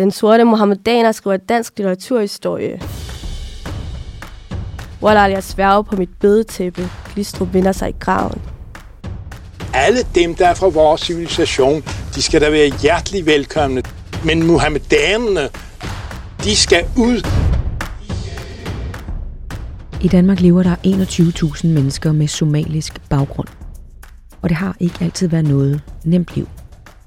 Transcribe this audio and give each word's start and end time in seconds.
Den 0.00 0.10
sorte 0.10 0.44
Mohammedaner 0.44 1.12
skriver 1.12 1.36
dansk 1.36 1.78
litteraturhistorie. 1.78 2.80
Wallah, 5.02 5.30
jeg 5.30 5.42
sværger 5.42 5.82
på 5.82 5.96
mit 5.96 6.08
bedetæppe. 6.20 6.90
Glistrup 7.14 7.54
vinder 7.54 7.72
sig 7.72 7.88
i 7.88 7.94
graven. 8.00 8.42
Alle 9.74 9.98
dem, 10.14 10.34
der 10.34 10.48
er 10.48 10.54
fra 10.54 10.68
vores 10.68 11.00
civilisation, 11.00 11.82
de 12.14 12.22
skal 12.22 12.40
da 12.40 12.50
være 12.50 12.70
hjertelig 12.82 13.26
velkomne. 13.26 13.82
Men 14.24 14.46
muhammedanerne, 14.46 15.48
de 16.44 16.56
skal 16.56 16.84
ud. 16.96 17.26
I 20.02 20.08
Danmark 20.08 20.40
lever 20.40 20.62
der 20.62 20.76
21.000 20.76 21.66
mennesker 21.66 22.12
med 22.12 22.28
somalisk 22.28 23.08
baggrund. 23.10 23.48
Og 24.42 24.48
det 24.48 24.56
har 24.56 24.76
ikke 24.80 24.98
altid 25.00 25.28
været 25.28 25.44
noget 25.44 25.82
nemt 26.04 26.28
liv. 26.34 26.48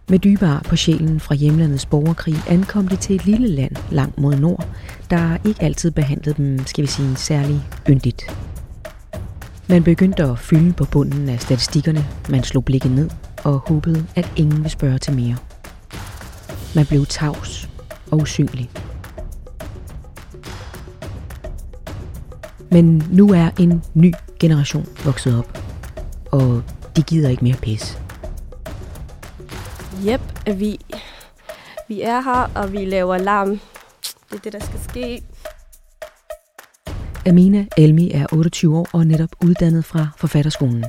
Med 0.10 0.20
dybere 0.20 0.62
på 0.66 0.76
sjælen 0.76 1.20
fra 1.20 1.36
hjemlandets 1.36 1.86
borgerkrig 1.86 2.36
ankom 2.48 2.88
de 2.88 2.96
til 2.96 3.16
et 3.16 3.26
lille 3.26 3.48
land 3.48 3.76
langt 3.92 4.18
mod 4.18 4.36
nord, 4.36 4.68
der 5.10 5.38
ikke 5.46 5.64
altid 5.64 5.92
behandlede 5.92 6.38
dem, 6.38 6.66
skal 6.66 6.82
vi 6.82 6.88
sige, 6.88 7.16
særlig 7.16 7.62
yndigt. 7.90 8.38
Man 9.68 9.84
begyndte 9.84 10.24
at 10.24 10.40
fylde 10.40 10.74
på 10.74 10.86
bunden 10.86 11.30
af 11.30 11.42
statistikkerne, 11.42 12.06
man 12.30 12.44
slog 12.44 12.66
blikket 12.66 12.92
ned 12.92 13.10
og 13.44 13.58
håbede, 13.58 14.06
at 14.16 14.32
ingen 14.36 14.58
ville 14.58 14.70
spørge 14.70 14.98
til 14.98 15.14
mere. 15.14 15.36
Man 16.76 16.86
blev 16.86 17.06
tavs 17.06 17.70
og 18.12 18.18
usynlig. 18.18 18.70
Men 22.72 23.04
nu 23.12 23.30
er 23.34 23.50
en 23.60 23.84
ny 23.94 24.14
generation 24.40 24.86
vokset 25.06 25.38
op, 25.38 25.64
og 26.32 26.64
de 26.96 27.02
gider 27.02 27.30
ikke 27.30 27.44
mere 27.44 27.58
pis. 27.62 28.03
Jep, 30.06 30.22
at 30.46 30.60
vi, 30.60 30.80
vi 31.88 32.02
er 32.02 32.22
her, 32.22 32.52
og 32.56 32.72
vi 32.72 32.86
laver 32.86 33.18
larm. 33.18 33.50
Det 34.30 34.38
er 34.38 34.40
det, 34.44 34.54
der 34.54 34.60
skal 34.60 34.80
ske. 34.90 35.24
Amina 37.28 37.66
Elmi 37.78 38.12
er 38.12 38.26
28 38.32 38.78
år 38.78 38.88
og 38.94 39.08
netop 39.08 39.30
uddannet 39.46 39.86
fra 39.86 40.08
Forfatterskolen. 40.18 40.86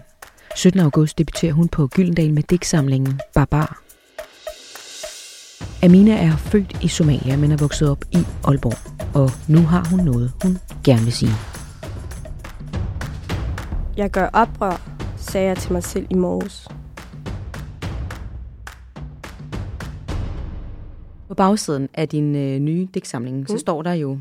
17. 0.57 0.81
august 0.81 1.19
debuterer 1.19 1.53
hun 1.53 1.69
på 1.69 1.87
Gyldendal 1.87 2.35
med 2.35 2.43
digtsamlingen 2.43 3.21
Barbar. 3.35 3.83
Amina 5.85 6.17
er 6.17 6.37
født 6.37 6.83
i 6.83 6.89
Somalia, 6.89 7.37
men 7.37 7.53
er 7.53 7.57
vokset 7.57 7.91
op 7.91 8.05
i 8.13 8.19
Aalborg. 8.45 8.79
Og 9.15 9.31
nu 9.49 9.59
har 9.59 9.85
hun 9.91 10.01
noget, 10.01 10.33
hun 10.43 10.59
gerne 10.85 11.03
vil 11.03 11.13
sige. 11.13 11.33
Jeg 13.97 14.11
gør 14.11 14.27
oprør, 14.33 14.81
sagde 15.17 15.47
jeg 15.47 15.59
til 15.59 15.73
mig 15.73 15.85
selv 15.85 16.07
i 16.11 16.15
morges. 16.15 16.69
På 21.29 21.35
bagsiden 21.35 21.89
af 21.95 22.09
din 22.09 22.37
øh, 22.37 22.59
nye 22.59 22.89
digtsamling, 22.95 23.39
mm. 23.39 23.47
så 23.47 23.59
står 23.59 23.83
der 23.83 23.93
jo 23.93 24.19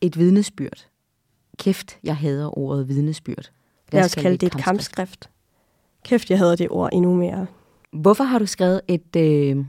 et 0.00 0.18
vidnesbyrd. 0.18 0.86
Kæft, 1.58 1.98
jeg 2.04 2.16
hader 2.16 2.58
ordet 2.58 2.88
vidnesbyrd. 2.88 3.50
Lad 3.92 4.04
os 4.04 4.14
kalde 4.14 4.36
det 4.36 4.46
et 4.46 4.62
kampskrift. 4.62 5.30
Kæft, 6.04 6.30
jeg 6.30 6.38
hader 6.38 6.56
det 6.56 6.68
ord 6.70 6.90
endnu 6.92 7.14
mere. 7.14 7.46
Hvorfor 7.92 8.24
har 8.24 8.38
du 8.38 8.46
skrevet 8.46 8.80
et, 8.88 9.16
øh, 9.16 9.64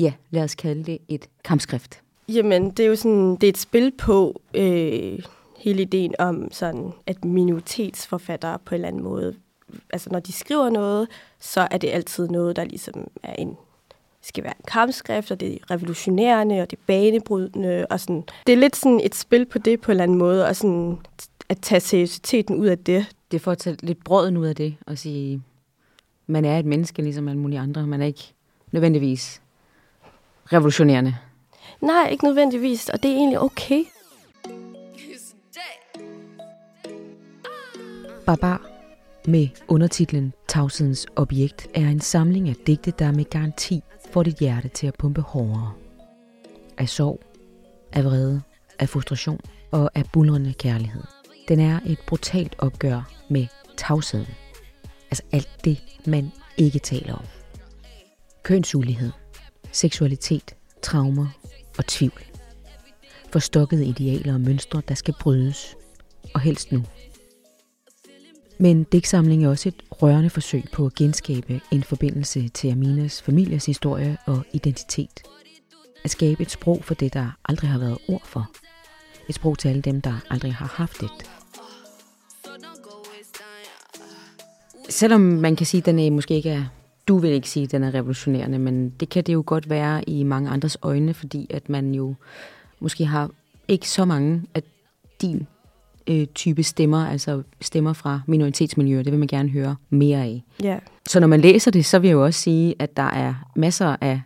ja, 0.00 0.12
lad 0.30 0.44
os 0.44 0.54
kalde 0.54 0.84
det 0.84 0.98
et 1.08 1.28
kampskrift? 1.44 2.02
Jamen, 2.28 2.70
det 2.70 2.84
er 2.84 2.88
jo 2.88 2.96
sådan, 2.96 3.36
det 3.36 3.44
er 3.44 3.48
et 3.48 3.58
spil 3.58 3.92
på 3.98 4.40
øh, 4.54 5.18
hele 5.58 5.82
ideen 5.82 6.14
om 6.18 6.52
sådan, 6.52 6.92
at 7.06 7.24
minoritetsforfattere 7.24 8.58
på 8.58 8.74
en 8.74 8.74
eller 8.74 8.88
anden 8.88 9.02
måde, 9.02 9.34
altså 9.92 10.10
når 10.10 10.20
de 10.20 10.32
skriver 10.32 10.70
noget, 10.70 11.08
så 11.40 11.68
er 11.70 11.78
det 11.78 11.88
altid 11.88 12.28
noget, 12.28 12.56
der 12.56 12.64
ligesom 12.64 13.08
er 13.22 13.32
en 13.32 13.56
skal 14.28 14.44
være 14.44 14.54
en 14.58 14.64
kampskrift, 14.68 15.30
og 15.30 15.40
det 15.40 15.54
er 15.54 15.70
revolutionerende, 15.70 16.62
og 16.62 16.70
det 16.70 16.76
er 16.76 16.82
banebrydende, 16.86 17.86
og 17.90 18.00
sådan. 18.00 18.24
Det 18.46 18.52
er 18.52 18.56
lidt 18.56 18.76
sådan 18.76 19.00
et 19.04 19.14
spil 19.14 19.46
på 19.46 19.58
det 19.58 19.80
på 19.80 19.90
en 19.90 19.92
eller 19.92 20.02
anden 20.02 20.18
måde, 20.18 20.46
og 20.46 20.56
sådan 20.56 20.98
at 21.48 21.58
tage 21.62 21.80
seriøsiteten 21.80 22.56
ud 22.56 22.66
af 22.66 22.78
det. 22.78 23.06
Det 23.30 23.36
er 23.36 23.40
for 23.40 23.52
at 23.52 23.58
tage 23.58 23.76
lidt 23.82 24.04
brøden 24.04 24.36
ud 24.36 24.46
af 24.46 24.56
det, 24.56 24.76
og 24.86 24.98
sige, 24.98 25.42
man 26.26 26.44
er 26.44 26.58
et 26.58 26.64
menneske, 26.64 27.02
ligesom 27.02 27.28
alle 27.28 27.40
mulige 27.40 27.60
andre. 27.60 27.86
Man 27.86 28.02
er 28.02 28.06
ikke 28.06 28.32
nødvendigvis 28.72 29.42
revolutionerende. 30.52 31.16
Nej, 31.80 32.08
ikke 32.08 32.24
nødvendigvis, 32.24 32.88
og 32.88 33.02
det 33.02 33.10
er 33.10 33.14
egentlig 33.14 33.40
okay. 33.40 33.84
Barbar 38.26 38.66
med 39.28 39.48
undertitlen 39.68 40.32
Tavshedens 40.48 41.06
objekt 41.16 41.68
er 41.74 41.88
en 41.88 42.00
samling 42.00 42.48
af 42.48 42.54
digte, 42.66 42.90
der 42.98 43.12
med 43.12 43.24
garanti 43.24 43.82
får 44.16 44.22
dit 44.22 44.38
hjerte 44.38 44.68
til 44.68 44.86
at 44.86 44.94
pumpe 44.98 45.20
hårdere. 45.20 45.72
Af 46.78 46.88
sorg, 46.88 47.20
af 47.92 48.04
vrede, 48.04 48.42
af 48.78 48.88
frustration 48.88 49.40
og 49.70 49.90
af 49.94 50.04
bulrende 50.12 50.54
kærlighed. 50.54 51.02
Den 51.48 51.60
er 51.60 51.80
et 51.86 51.98
brutalt 52.06 52.56
opgør 52.58 53.10
med 53.30 53.46
tavsheden. 53.76 54.34
Altså 55.10 55.22
alt 55.32 55.48
det, 55.64 55.82
man 56.06 56.32
ikke 56.56 56.78
taler 56.78 57.14
om. 57.14 57.24
Kønsulighed, 58.42 59.12
seksualitet, 59.72 60.56
traumer 60.82 61.28
og 61.78 61.86
tvivl. 61.86 62.22
Forstokkede 63.32 63.86
idealer 63.86 64.34
og 64.34 64.40
mønstre, 64.40 64.82
der 64.88 64.94
skal 64.94 65.14
brydes, 65.20 65.76
og 66.34 66.40
helst 66.40 66.72
nu. 66.72 66.84
Men 68.58 68.84
digtsamlingen 68.84 69.46
er 69.46 69.50
også 69.50 69.68
et 69.68 69.82
rørende 69.90 70.30
forsøg 70.30 70.64
på 70.72 70.86
at 70.86 70.94
genskabe 70.94 71.60
en 71.72 71.82
forbindelse 71.82 72.48
til 72.48 72.70
Aminas 72.70 73.22
families 73.22 73.66
historie 73.66 74.16
og 74.26 74.44
identitet. 74.52 75.22
At 76.04 76.10
skabe 76.10 76.42
et 76.42 76.50
sprog 76.50 76.84
for 76.84 76.94
det, 76.94 77.14
der 77.14 77.30
aldrig 77.44 77.70
har 77.70 77.78
været 77.78 77.98
ord 78.08 78.22
for. 78.24 78.50
Et 79.28 79.34
sprog 79.34 79.58
til 79.58 79.68
alle 79.68 79.82
dem, 79.82 80.00
der 80.00 80.14
aldrig 80.30 80.54
har 80.54 80.66
haft 80.74 81.02
et. 81.02 81.30
Selvom 84.88 85.20
man 85.20 85.56
kan 85.56 85.66
sige, 85.66 85.78
at 85.78 85.86
den 85.86 85.98
er 85.98 86.10
måske 86.10 86.34
ikke 86.34 86.50
er 86.50 86.64
du 87.08 87.18
vil 87.18 87.30
ikke 87.30 87.50
sige, 87.50 87.64
at 87.64 87.72
den 87.72 87.82
er 87.82 87.94
revolutionerende, 87.94 88.58
men 88.58 88.90
det 88.90 89.08
kan 89.08 89.24
det 89.24 89.32
jo 89.32 89.42
godt 89.46 89.70
være 89.70 90.08
i 90.08 90.22
mange 90.22 90.50
andres 90.50 90.78
øjne, 90.82 91.14
fordi 91.14 91.46
at 91.50 91.68
man 91.68 91.94
jo 91.94 92.14
måske 92.80 93.04
har 93.04 93.30
ikke 93.68 93.90
så 93.90 94.04
mange 94.04 94.42
af 94.54 94.62
din 95.22 95.46
øh, 96.06 96.26
type 96.26 96.62
stemmer, 96.62 97.06
altså 97.06 97.42
stemmer 97.60 97.92
fra 97.92 98.20
minoritetsmiljøer, 98.26 99.02
det 99.02 99.12
vil 99.12 99.18
man 99.18 99.28
gerne 99.28 99.48
høre 99.48 99.76
mere 99.90 100.22
af. 100.22 100.44
Ja. 100.62 100.78
Så 101.08 101.20
når 101.20 101.26
man 101.26 101.40
læser 101.40 101.70
det, 101.70 101.84
så 101.84 101.98
vil 101.98 102.08
jeg 102.08 102.14
jo 102.14 102.24
også 102.24 102.40
sige, 102.40 102.74
at 102.78 102.96
der 102.96 103.02
er 103.02 103.34
masser 103.56 103.96
af 104.00 104.20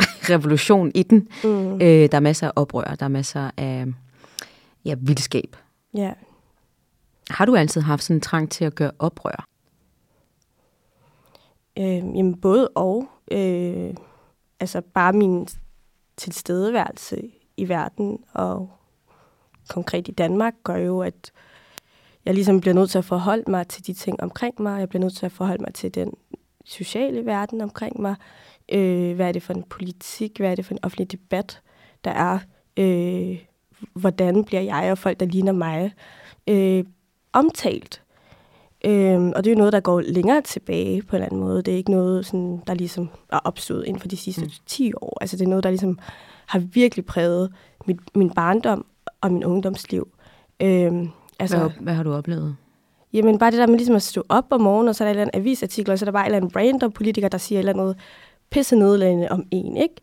revolution 0.32 0.92
i 0.94 1.02
den. 1.02 1.28
Mm. 1.44 1.74
Øh, 1.74 1.80
der 1.80 2.14
er 2.14 2.20
masser 2.20 2.46
af 2.46 2.52
oprør, 2.56 2.94
der 2.94 3.04
er 3.04 3.08
masser 3.08 3.50
af 3.56 3.86
ja, 4.84 4.94
vildskab. 4.98 5.56
Ja. 5.94 6.12
Har 7.30 7.44
du 7.44 7.56
altid 7.56 7.80
haft 7.80 8.02
sådan 8.02 8.16
en 8.16 8.20
trang 8.20 8.50
til 8.50 8.64
at 8.64 8.74
gøre 8.74 8.90
oprør? 8.98 9.48
Øh, 11.78 11.84
jamen 11.86 12.40
både 12.40 12.68
og. 12.68 13.08
Øh, 13.30 13.94
altså 14.60 14.80
bare 14.80 15.12
min 15.12 15.48
tilstedeværelse 16.16 17.30
i 17.56 17.68
verden 17.68 18.18
og 18.32 18.70
konkret 19.68 20.08
i 20.08 20.12
Danmark, 20.12 20.54
gør 20.64 20.76
jo, 20.76 21.00
at 21.00 21.32
jeg 22.24 22.34
ligesom 22.34 22.60
bliver 22.60 22.74
nødt 22.74 22.90
til 22.90 22.98
at 22.98 23.04
forholde 23.04 23.50
mig 23.50 23.68
til 23.68 23.86
de 23.86 23.92
ting 23.92 24.22
omkring 24.22 24.62
mig. 24.62 24.80
Jeg 24.80 24.88
bliver 24.88 25.00
nødt 25.00 25.16
til 25.16 25.26
at 25.26 25.32
forholde 25.32 25.62
mig 25.62 25.74
til 25.74 25.94
den 25.94 26.12
sociale 26.64 27.26
verden 27.26 27.60
omkring 27.60 28.00
mig. 28.00 28.14
Øh, 28.68 29.16
hvad 29.16 29.28
er 29.28 29.32
det 29.32 29.42
for 29.42 29.52
en 29.52 29.62
politik? 29.62 30.38
Hvad 30.38 30.50
er 30.50 30.54
det 30.54 30.66
for 30.66 30.74
en 30.74 30.80
offentlig 30.82 31.12
debat, 31.12 31.60
der 32.04 32.10
er? 32.10 32.38
Øh, 32.76 33.38
hvordan 33.92 34.44
bliver 34.44 34.62
jeg 34.62 34.90
og 34.90 34.98
folk, 34.98 35.20
der 35.20 35.26
ligner 35.26 35.52
mig, 35.52 35.92
øh, 36.46 36.84
omtalt? 37.32 38.02
Øh, 38.84 39.20
og 39.20 39.44
det 39.44 39.46
er 39.46 39.54
jo 39.54 39.58
noget, 39.58 39.72
der 39.72 39.80
går 39.80 40.00
længere 40.00 40.42
tilbage 40.42 41.02
på 41.02 41.16
en 41.16 41.22
eller 41.22 41.26
anden 41.26 41.40
måde. 41.40 41.62
Det 41.62 41.72
er 41.72 41.78
ikke 41.78 41.90
noget, 41.90 42.26
sådan, 42.26 42.62
der 42.66 42.74
ligesom 42.74 43.08
er 43.32 43.38
opstået 43.38 43.84
inden 43.86 44.00
for 44.00 44.08
de 44.08 44.16
sidste 44.16 44.44
mm. 44.44 44.50
10 44.66 44.92
år. 44.94 45.18
Altså 45.20 45.36
det 45.36 45.44
er 45.44 45.48
noget, 45.48 45.64
der 45.64 45.70
ligesom 45.70 45.98
har 46.46 46.58
virkelig 46.58 47.04
præget 47.04 47.52
mit, 47.86 48.16
min 48.16 48.30
barndom 48.30 48.86
og 49.20 49.32
min 49.32 49.44
ungdomsliv. 49.44 50.08
Øhm, 50.60 51.08
altså, 51.38 51.58
hvad, 51.58 51.70
hvad 51.80 51.94
har 51.94 52.02
du 52.02 52.14
oplevet? 52.14 52.56
Jamen 53.12 53.38
bare 53.38 53.50
det 53.50 53.58
der 53.58 53.66
med 53.66 53.76
ligesom 53.76 53.96
at 53.96 54.02
stå 54.02 54.24
op 54.28 54.44
om 54.50 54.60
morgenen, 54.60 54.88
og 54.88 54.94
så 54.94 55.04
er 55.04 55.06
der 55.06 55.10
en 55.10 55.18
eller 55.18 55.22
anden 55.22 55.40
avisartikel, 55.40 55.92
og 55.92 55.98
så 55.98 56.04
er 56.04 56.06
der 56.06 56.12
bare 56.12 56.22
en 56.22 56.34
eller 56.34 56.36
anden 56.36 56.56
random 56.56 56.92
politiker, 56.92 57.28
der 57.28 57.38
siger 57.38 57.58
et 57.58 57.68
eller 57.68 57.72
andet 57.72 57.96
pisse 58.50 58.76
nedlæggende 58.76 59.28
om 59.30 59.44
en, 59.50 59.76
ikke? 59.76 59.94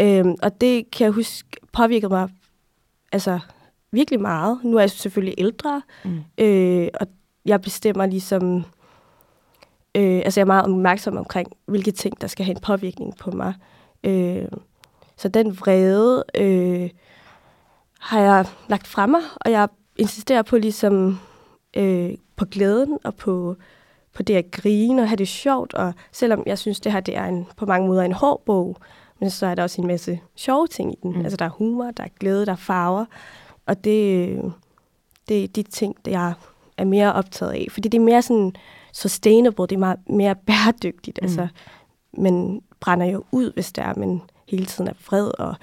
Øhm, 0.00 0.34
og 0.42 0.60
det 0.60 0.90
kan 0.90 1.04
jeg 1.04 1.12
huske 1.12 1.48
påvirkede 1.72 2.12
mig 2.12 2.28
altså 3.12 3.38
virkelig 3.92 4.20
meget. 4.20 4.58
Nu 4.64 4.76
er 4.76 4.80
jeg 4.80 4.90
selvfølgelig 4.90 5.34
ældre, 5.38 5.82
mm. 6.04 6.24
øh, 6.38 6.88
og 7.00 7.06
jeg 7.44 7.60
bestemmer 7.60 8.06
ligesom... 8.06 8.64
Øh, 9.96 10.22
altså 10.24 10.40
jeg 10.40 10.44
er 10.44 10.46
meget 10.46 10.64
opmærksom 10.64 11.16
omkring, 11.16 11.48
hvilke 11.66 11.90
ting, 11.90 12.20
der 12.20 12.26
skal 12.26 12.44
have 12.44 12.56
en 12.56 12.62
påvirkning 12.62 13.16
på 13.16 13.30
mig. 13.30 13.54
Øh, 14.04 14.48
så 15.16 15.28
den 15.28 15.58
vrede... 15.60 16.24
Øh, 16.34 16.90
har 18.04 18.20
jeg 18.20 18.46
lagt 18.68 18.86
fra 18.86 19.06
mig, 19.06 19.20
og 19.36 19.50
jeg 19.50 19.68
insisterer 19.96 20.42
på 20.42 20.56
ligesom 20.56 21.20
øh, 21.76 22.12
på 22.36 22.44
glæden 22.44 22.98
og 23.04 23.14
på, 23.14 23.56
på 24.14 24.22
det 24.22 24.34
at 24.34 24.50
grine 24.50 25.02
og 25.02 25.08
have 25.08 25.16
det 25.16 25.28
sjovt. 25.28 25.74
Og 25.74 25.94
selvom 26.12 26.42
jeg 26.46 26.58
synes, 26.58 26.80
det 26.80 26.92
her 26.92 27.00
det 27.00 27.16
er 27.16 27.24
en, 27.24 27.46
på 27.56 27.66
mange 27.66 27.88
måder 27.88 28.02
en 28.02 28.12
hård 28.12 28.42
bog, 28.46 28.76
Men 29.20 29.30
så 29.30 29.46
er 29.46 29.54
der 29.54 29.62
også 29.62 29.80
en 29.80 29.86
masse 29.86 30.20
sjove 30.36 30.66
ting 30.66 30.92
i 30.92 30.96
den. 31.02 31.12
Mm. 31.12 31.20
Altså, 31.20 31.36
der 31.36 31.44
er 31.44 31.48
humor, 31.48 31.90
der 31.90 32.04
er 32.04 32.08
glæde, 32.20 32.46
der 32.46 32.52
er 32.52 32.56
farver. 32.56 33.04
Og 33.66 33.84
det, 33.84 34.52
det 35.28 35.44
er 35.44 35.48
de 35.48 35.62
ting, 35.62 35.96
der 36.04 36.10
jeg 36.10 36.32
er 36.76 36.84
mere 36.84 37.12
optaget 37.12 37.52
af. 37.52 37.66
Fordi 37.70 37.88
det 37.88 37.98
er 37.98 38.04
mere 38.04 38.22
sådan 38.22 38.52
sustainable, 38.92 39.66
det 39.66 39.72
er 39.72 39.78
meget 39.78 39.98
mere 40.06 40.34
bæredygtigt. 40.34 41.18
Mm. 41.22 41.26
Altså, 41.26 41.48
man 42.18 42.62
brænder 42.80 43.06
jo 43.06 43.24
ud, 43.32 43.52
hvis 43.54 43.72
der 43.72 43.82
er, 43.82 43.94
man 43.96 44.22
hele 44.48 44.66
tiden 44.66 44.88
er 44.88 44.94
vred, 45.06 45.30
og 45.38 45.54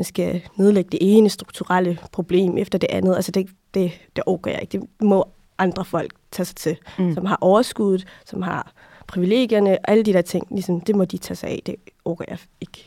man 0.00 0.04
skal 0.04 0.42
nedlægge 0.56 0.88
det 0.92 0.98
ene 1.02 1.28
strukturelle 1.28 1.98
problem 2.12 2.56
efter 2.58 2.78
det 2.78 2.86
andet. 2.90 3.16
Altså, 3.16 3.32
det, 3.32 3.48
det, 3.74 3.92
det 4.16 4.24
overgår 4.26 4.50
jeg 4.50 4.60
ikke. 4.62 4.78
Det 4.78 4.88
må 5.06 5.24
andre 5.58 5.84
folk 5.84 6.12
tage 6.30 6.44
sig 6.46 6.56
til, 6.56 6.76
Mm. 6.98 7.14
som 7.14 7.26
har 7.26 7.38
overskuddet, 7.40 8.06
som 8.26 8.42
har 8.42 8.72
privilegierne, 9.06 9.70
og 9.70 9.78
alle 9.88 10.02
de 10.02 10.12
der 10.12 10.22
ting, 10.22 10.46
ligesom, 10.50 10.80
det 10.80 10.94
må 10.96 11.04
de 11.04 11.18
tage 11.18 11.36
sig 11.36 11.48
af. 11.50 11.62
Det 11.66 11.74
overgår 12.04 12.24
jeg 12.28 12.38
ikke. 12.60 12.86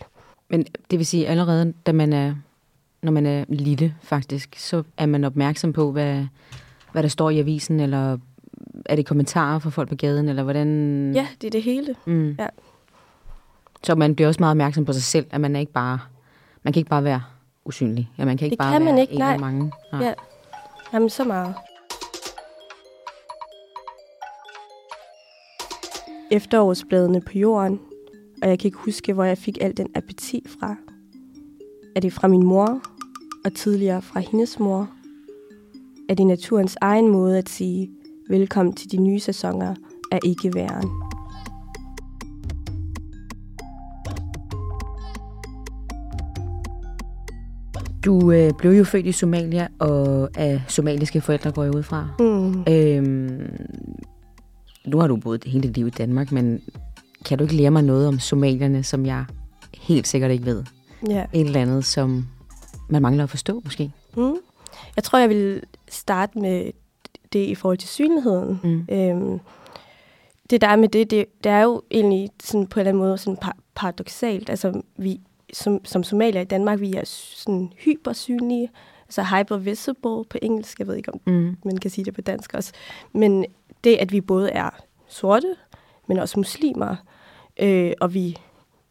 Men 0.49 0.65
det 0.91 0.99
vil 0.99 1.05
sige, 1.05 1.27
allerede 1.27 1.73
da 1.85 1.91
man 1.91 2.13
er, 2.13 2.35
når 3.01 3.11
man 3.11 3.25
er 3.25 3.45
lille 3.49 3.95
faktisk, 4.01 4.55
så 4.57 4.83
er 4.97 5.05
man 5.05 5.23
opmærksom 5.23 5.73
på, 5.73 5.91
hvad, 5.91 6.25
hvad 6.91 7.03
der 7.03 7.09
står 7.09 7.29
i 7.29 7.39
avisen, 7.39 7.79
eller 7.79 8.17
er 8.85 8.95
det 8.95 9.05
kommentarer 9.05 9.59
fra 9.59 9.69
folk 9.69 9.89
på 9.89 9.95
gaden, 9.95 10.29
eller 10.29 10.43
hvordan... 10.43 11.11
Ja, 11.15 11.27
det 11.41 11.47
er 11.47 11.51
det 11.51 11.63
hele. 11.63 11.95
Mm. 12.05 12.35
Ja. 12.39 12.47
Så 13.83 13.95
man 13.95 14.15
bliver 14.15 14.27
også 14.27 14.39
meget 14.39 14.51
opmærksom 14.51 14.85
på 14.85 14.93
sig 14.93 15.03
selv, 15.03 15.25
at 15.31 15.41
man 15.41 15.55
er 15.55 15.59
ikke 15.59 15.71
bare, 15.71 15.99
man 16.63 16.73
kan 16.73 16.79
ikke 16.79 16.89
bare 16.89 17.03
være 17.03 17.21
usynlig. 17.65 18.09
Ja, 18.17 18.25
man 18.25 18.37
kan 18.37 18.45
ikke 18.45 18.53
Det 18.53 18.59
bare 18.59 18.71
kan 18.73 18.81
man 18.81 18.93
være 18.93 19.01
ikke, 19.01 19.13
en 19.13 19.19
nej. 19.19 19.33
af 19.33 19.39
mange. 19.39 19.71
Nej. 19.91 20.03
Ja. 20.03 20.13
Jamen, 20.93 21.09
så 21.09 21.23
meget. 21.23 21.55
Efterårsbladene 26.31 27.21
på 27.21 27.31
jorden, 27.37 27.79
og 28.41 28.49
jeg 28.49 28.59
kan 28.59 28.67
ikke 28.67 28.77
huske, 28.77 29.13
hvor 29.13 29.23
jeg 29.23 29.37
fik 29.37 29.57
al 29.61 29.77
den 29.77 29.87
appetit 29.95 30.43
fra. 30.59 30.75
Er 31.95 31.99
det 31.99 32.13
fra 32.13 32.27
min 32.27 32.45
mor, 32.45 32.81
og 33.45 33.53
tidligere 33.55 34.01
fra 34.01 34.19
hendes 34.19 34.59
mor? 34.59 34.89
Er 36.09 36.13
det 36.13 36.27
naturens 36.27 36.77
egen 36.81 37.07
måde 37.07 37.37
at 37.37 37.49
sige, 37.49 37.89
velkommen 38.29 38.75
til 38.75 38.91
de 38.91 38.97
nye 38.97 39.19
sæsoner 39.19 39.75
af 40.11 40.19
ikke 40.25 40.55
væren? 40.55 41.02
Du 48.05 48.31
øh, 48.31 48.51
blev 48.57 48.71
jo 48.71 48.83
født 48.83 49.05
i 49.05 49.11
Somalia, 49.11 49.67
og 49.79 50.29
af 50.37 50.61
somaliske 50.67 51.21
forældre 51.21 51.51
går 51.51 51.63
jeg 51.63 51.75
ud 51.75 51.83
fra. 51.83 52.07
Mm. 52.19 52.63
Øhm, 52.73 53.67
nu 54.85 54.99
har 54.99 55.07
du 55.07 55.15
boet 55.15 55.43
hele 55.43 55.63
dit 55.63 55.77
liv 55.77 55.87
i 55.87 55.89
Danmark, 55.89 56.31
men 56.31 56.61
kan 57.25 57.37
du 57.37 57.43
ikke 57.43 57.55
lære 57.55 57.71
mig 57.71 57.83
noget 57.83 58.07
om 58.07 58.19
somalierne, 58.19 58.83
som 58.83 59.05
jeg 59.05 59.25
helt 59.77 60.07
sikkert 60.07 60.31
ikke 60.31 60.45
ved? 60.45 60.63
Ja. 61.09 61.25
Et 61.33 61.45
eller 61.45 61.61
andet, 61.61 61.85
som 61.85 62.27
man 62.89 63.01
mangler 63.01 63.23
at 63.23 63.29
forstå, 63.29 63.61
måske? 63.63 63.91
Mm. 64.17 64.35
Jeg 64.95 65.03
tror, 65.03 65.19
jeg 65.19 65.29
vil 65.29 65.61
starte 65.89 66.39
med 66.39 66.71
det 67.33 67.45
i 67.45 67.55
forhold 67.55 67.77
til 67.77 67.89
synligheden. 67.89 68.59
Mm. 68.63 68.87
Øhm, 68.91 69.39
det 70.49 70.61
der 70.61 70.67
er 70.67 70.75
med 70.75 70.89
det, 70.89 71.11
det, 71.11 71.25
det 71.43 71.51
er 71.51 71.61
jo 71.61 71.81
egentlig 71.91 72.29
sådan 72.43 72.67
på 72.67 72.79
en 72.79 72.81
eller 72.81 72.89
anden 72.89 73.03
måde 73.03 73.17
sådan 73.17 73.37
par- 73.41 73.57
paradoxalt. 73.75 74.49
Altså, 74.49 74.81
vi 74.97 75.19
som, 75.53 75.85
som 75.85 76.03
somalier 76.03 76.41
i 76.41 76.45
Danmark, 76.45 76.79
vi 76.79 76.93
er 76.93 77.03
sådan 77.05 77.73
hypersynlige, 77.77 78.69
altså 79.05 79.23
hypervisible 79.23 80.25
på 80.29 80.37
engelsk, 80.41 80.79
jeg 80.79 80.87
ved 80.87 80.95
ikke, 80.95 81.13
om 81.13 81.19
Mm. 81.25 81.57
man 81.65 81.77
kan 81.77 81.91
sige 81.91 82.05
det 82.05 82.13
på 82.13 82.21
dansk 82.21 82.53
også. 82.53 82.73
Men 83.13 83.45
det, 83.83 83.95
at 83.95 84.11
vi 84.11 84.21
både 84.21 84.49
er 84.51 84.69
sorte, 85.07 85.55
men 86.07 86.19
også 86.19 86.39
muslimer, 86.39 86.95
øh, 87.59 87.91
og 88.01 88.13
vi, 88.13 88.37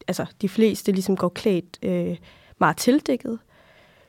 altså 0.09 0.27
de 0.43 0.49
fleste 0.49 0.93
ligesom 0.93 1.17
går 1.17 1.29
klædt 1.29 1.79
øh, 1.83 2.17
meget 2.61 2.77
tildækket, 2.77 3.39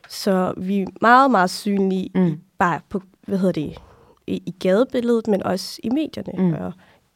så 0.08 0.54
vi 0.56 0.80
er 0.80 0.86
meget, 1.00 1.30
meget 1.30 1.50
synlige, 1.50 2.10
Mm. 2.14 2.40
bare 2.58 2.80
på, 2.88 3.02
hvad 3.26 3.38
hedder 3.38 3.52
det, 3.52 3.78
i, 4.26 4.42
i 4.46 4.54
gadebilledet, 4.60 5.26
men 5.28 5.42
også 5.42 5.80
i 5.84 5.88
medierne 5.90 6.32
mm. 6.48 6.52
og 6.54 6.72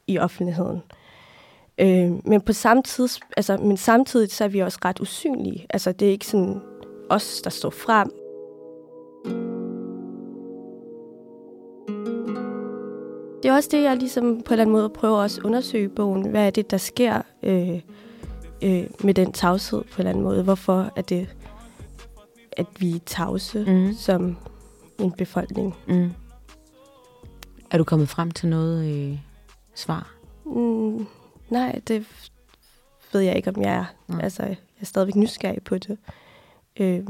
i 0.07 0.19
offentligheden. 0.19 0.83
Øh, 1.81 2.29
men 2.29 2.41
på 2.41 2.53
samme 2.53 2.83
tid, 2.83 3.09
altså, 3.37 3.57
men 3.57 3.77
samtidig 3.77 4.33
så 4.33 4.45
er 4.45 4.49
vi 4.49 4.59
også 4.59 4.79
ret 4.85 5.01
usynlige. 5.01 5.67
Altså, 5.71 5.93
det 5.93 6.09
er 6.09 6.13
ikke 6.13 6.27
sådan 6.27 6.61
os, 7.11 7.41
der 7.45 7.51
står 7.51 7.71
frem. 7.71 8.11
Det 13.43 13.49
er 13.49 13.55
også 13.55 13.69
det, 13.73 13.83
jeg 13.83 13.97
ligesom 13.97 14.25
på 14.25 14.31
en 14.31 14.53
eller 14.53 14.63
anden 14.63 14.73
måde 14.73 14.89
prøver 14.89 15.19
også 15.19 15.41
at 15.41 15.45
undersøge 15.45 15.89
bogen. 15.89 16.29
Hvad 16.31 16.47
er 16.47 16.51
det, 16.51 16.71
der 16.71 16.77
sker 16.77 17.23
øh, 17.43 17.81
øh, 18.63 18.85
med 19.05 19.15
den 19.15 19.33
tavshed 19.33 19.83
på 19.83 19.95
en 19.95 19.99
eller 19.99 20.11
anden 20.11 20.25
måde? 20.25 20.43
Hvorfor 20.43 20.93
er 20.97 21.03
det, 21.03 21.29
at 22.53 22.67
vi 22.79 22.95
er 22.95 23.01
tavse 23.07 23.65
mm. 23.69 23.95
som 23.95 24.37
en 24.99 25.13
befolkning? 25.13 25.77
Mm. 25.89 26.11
Er 27.71 27.79
du 27.79 27.85
kommet 27.85 28.09
frem 28.09 28.31
til 28.31 28.49
noget 28.49 28.87
øh, 28.95 29.19
svar? 29.75 30.15
Mm, 30.47 31.07
nej, 31.49 31.81
det 31.89 32.07
ved 33.13 33.21
jeg 33.21 33.37
ikke, 33.37 33.51
om 33.51 33.63
jeg 33.63 33.75
er. 33.75 33.85
Nej. 34.09 34.21
Altså, 34.23 34.43
jeg 34.43 34.57
er 34.81 34.85
stadigvæk 34.85 35.15
nysgerrig 35.15 35.63
på 35.63 35.79
det. 35.79 35.99
Øh, 36.77 37.07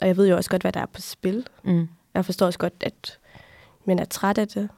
og 0.00 0.06
jeg 0.06 0.16
ved 0.16 0.28
jo 0.28 0.36
også 0.36 0.50
godt, 0.50 0.62
hvad 0.62 0.72
der 0.72 0.80
er 0.80 0.86
på 0.86 1.00
spil. 1.00 1.46
Mm. 1.64 1.88
Jeg 2.14 2.24
forstår 2.24 2.46
også 2.46 2.58
godt, 2.58 2.74
at 2.80 3.18
man 3.84 3.98
er 3.98 4.04
træt 4.04 4.38
af 4.38 4.48
det. 4.48 4.68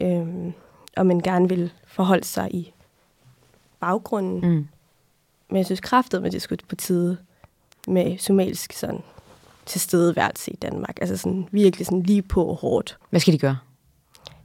Øh, 0.00 0.52
og 0.96 1.06
man 1.06 1.20
gerne 1.20 1.48
vil 1.48 1.72
forholde 1.86 2.24
sig 2.24 2.54
i 2.54 2.72
baggrunden. 3.80 4.40
Mm. 4.40 4.56
Mm. 4.56 4.68
Men 5.48 5.56
jeg 5.56 5.64
synes 5.64 5.80
kraftet 5.80 6.22
med 6.22 6.30
det 6.30 6.42
skulle 6.42 6.64
på 6.68 6.76
tide 6.76 7.18
med 7.88 8.18
somalisk 8.18 8.72
sådan 8.72 9.00
tilstedeværelse 9.66 10.50
i 10.50 10.56
Danmark. 10.56 10.98
Altså 11.00 11.16
sådan 11.16 11.48
virkelig 11.50 11.86
sådan 11.86 12.02
lige 12.02 12.22
på 12.22 12.44
og 12.44 12.56
hårdt. 12.56 12.98
Hvad 13.10 13.20
skal 13.20 13.32
de 13.32 13.38
gøre? 13.38 13.58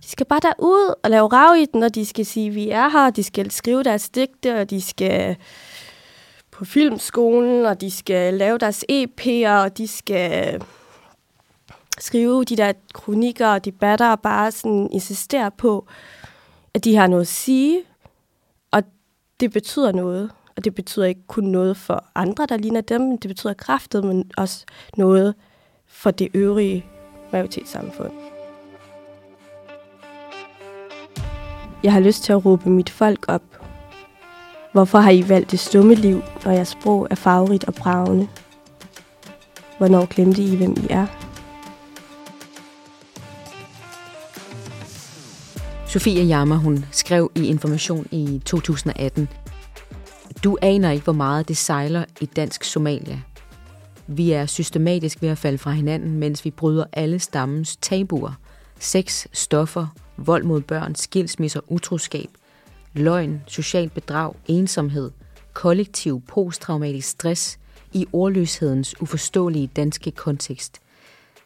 De 0.08 0.12
skal 0.12 0.26
bare 0.26 0.40
derud 0.40 0.94
og 1.04 1.10
lave 1.10 1.28
rav 1.28 1.56
i 1.58 1.66
den, 1.66 1.84
og 1.84 1.96
de 1.96 2.06
skal 2.06 2.26
sige, 2.26 2.50
vi 2.50 2.70
er 2.70 2.90
her, 2.90 3.10
de 3.10 3.24
skal 3.24 3.52
skrive 3.52 3.84
deres 3.84 4.10
digte, 4.10 4.60
og 4.62 4.70
de 4.70 4.82
skal 4.82 5.36
på 6.52 6.66
filmskolen, 6.66 7.66
og 7.66 7.82
de 7.82 7.92
skal 7.92 8.34
lave 8.34 8.58
deres 8.58 8.86
EP'er, 8.92 9.50
og 9.50 9.78
de 9.78 9.88
skal 9.88 10.62
skrive 12.00 12.44
de 12.44 12.56
der 12.56 12.74
kronikker 12.94 13.48
og 13.48 13.66
debatter, 13.66 14.10
og 14.10 14.20
bare 14.22 14.52
sådan 14.52 14.90
insistere 14.92 15.52
på, 15.52 15.88
at 16.74 16.84
de 16.84 16.96
har 16.96 17.08
noget 17.08 17.22
at 17.22 17.28
sige, 17.28 17.84
og 18.72 18.84
det 19.40 19.52
betyder 19.52 19.92
noget. 19.92 20.32
Og 20.56 20.66
det 20.66 20.76
betyder 20.76 21.06
ikke 21.06 21.28
kun 21.28 21.44
noget 21.44 21.78
for 21.78 22.04
andre, 22.16 22.46
der 22.46 22.58
ligner 22.58 22.82
dem, 22.82 23.02
men 23.02 23.18
det 23.18 23.28
betyder 23.28 23.54
kraftet, 23.54 24.04
men 24.04 24.32
også 24.38 24.66
noget 24.98 25.36
for 25.88 26.12
det 26.12 26.28
øvrige 26.34 26.86
majoritetssamfund. 27.32 28.27
Jeg 31.88 31.94
har 31.94 32.00
lyst 32.00 32.24
til 32.24 32.34
at 32.34 32.46
råbe 32.46 32.70
mit 32.70 32.90
folk 32.90 33.26
op. 33.28 33.42
Hvorfor 34.74 34.98
har 34.98 35.12
I 35.12 35.30
valgt 35.30 35.52
det 35.52 35.60
stumme 35.60 35.96
liv, 35.96 36.22
når 36.46 36.52
jeres 36.52 36.68
sprog 36.68 37.08
er 37.12 37.16
farverigt 37.16 37.64
og 37.64 37.74
bravende? 37.74 38.28
Hvornår 39.78 40.06
glemte 40.06 40.42
I, 40.42 40.56
hvem 40.56 40.72
I 40.72 40.88
er? 40.90 41.08
Sofie 45.88 46.24
Jammer, 46.24 46.56
hun 46.56 46.86
skrev 46.92 47.32
i 47.36 47.46
Information 47.46 48.08
i 48.12 48.42
2018, 48.46 49.30
Du 50.44 50.58
aner 50.62 50.92
ikke, 50.92 51.04
hvor 51.04 51.14
meget 51.14 51.48
det 51.48 51.58
sejler 51.58 52.06
i 52.22 52.26
dansk 52.26 52.64
Somalia. 52.64 53.20
Vi 54.08 54.32
er 54.32 54.46
systematisk 54.46 55.22
ved 55.22 55.30
at 55.30 55.38
falde 55.38 55.58
fra 55.58 55.72
hinanden, 55.72 56.20
mens 56.20 56.46
vi 56.46 56.52
bryder 56.52 56.86
alle 56.94 57.20
stammens 57.20 57.78
tabuer. 57.78 58.32
Sex, 58.80 59.26
stoffer, 59.34 59.88
vold 60.18 60.44
mod 60.44 60.62
børn, 60.62 60.96
skilsmisser, 60.96 61.60
utroskab, 61.68 62.30
løgn, 62.94 63.42
socialt 63.48 63.94
bedrag, 63.94 64.34
ensomhed, 64.48 65.12
kollektiv 65.54 66.22
posttraumatisk 66.28 67.10
stress 67.10 67.60
i 67.94 68.06
ordløshedens 68.14 69.02
uforståelige 69.02 69.68
danske 69.76 70.12
kontekst. 70.12 70.82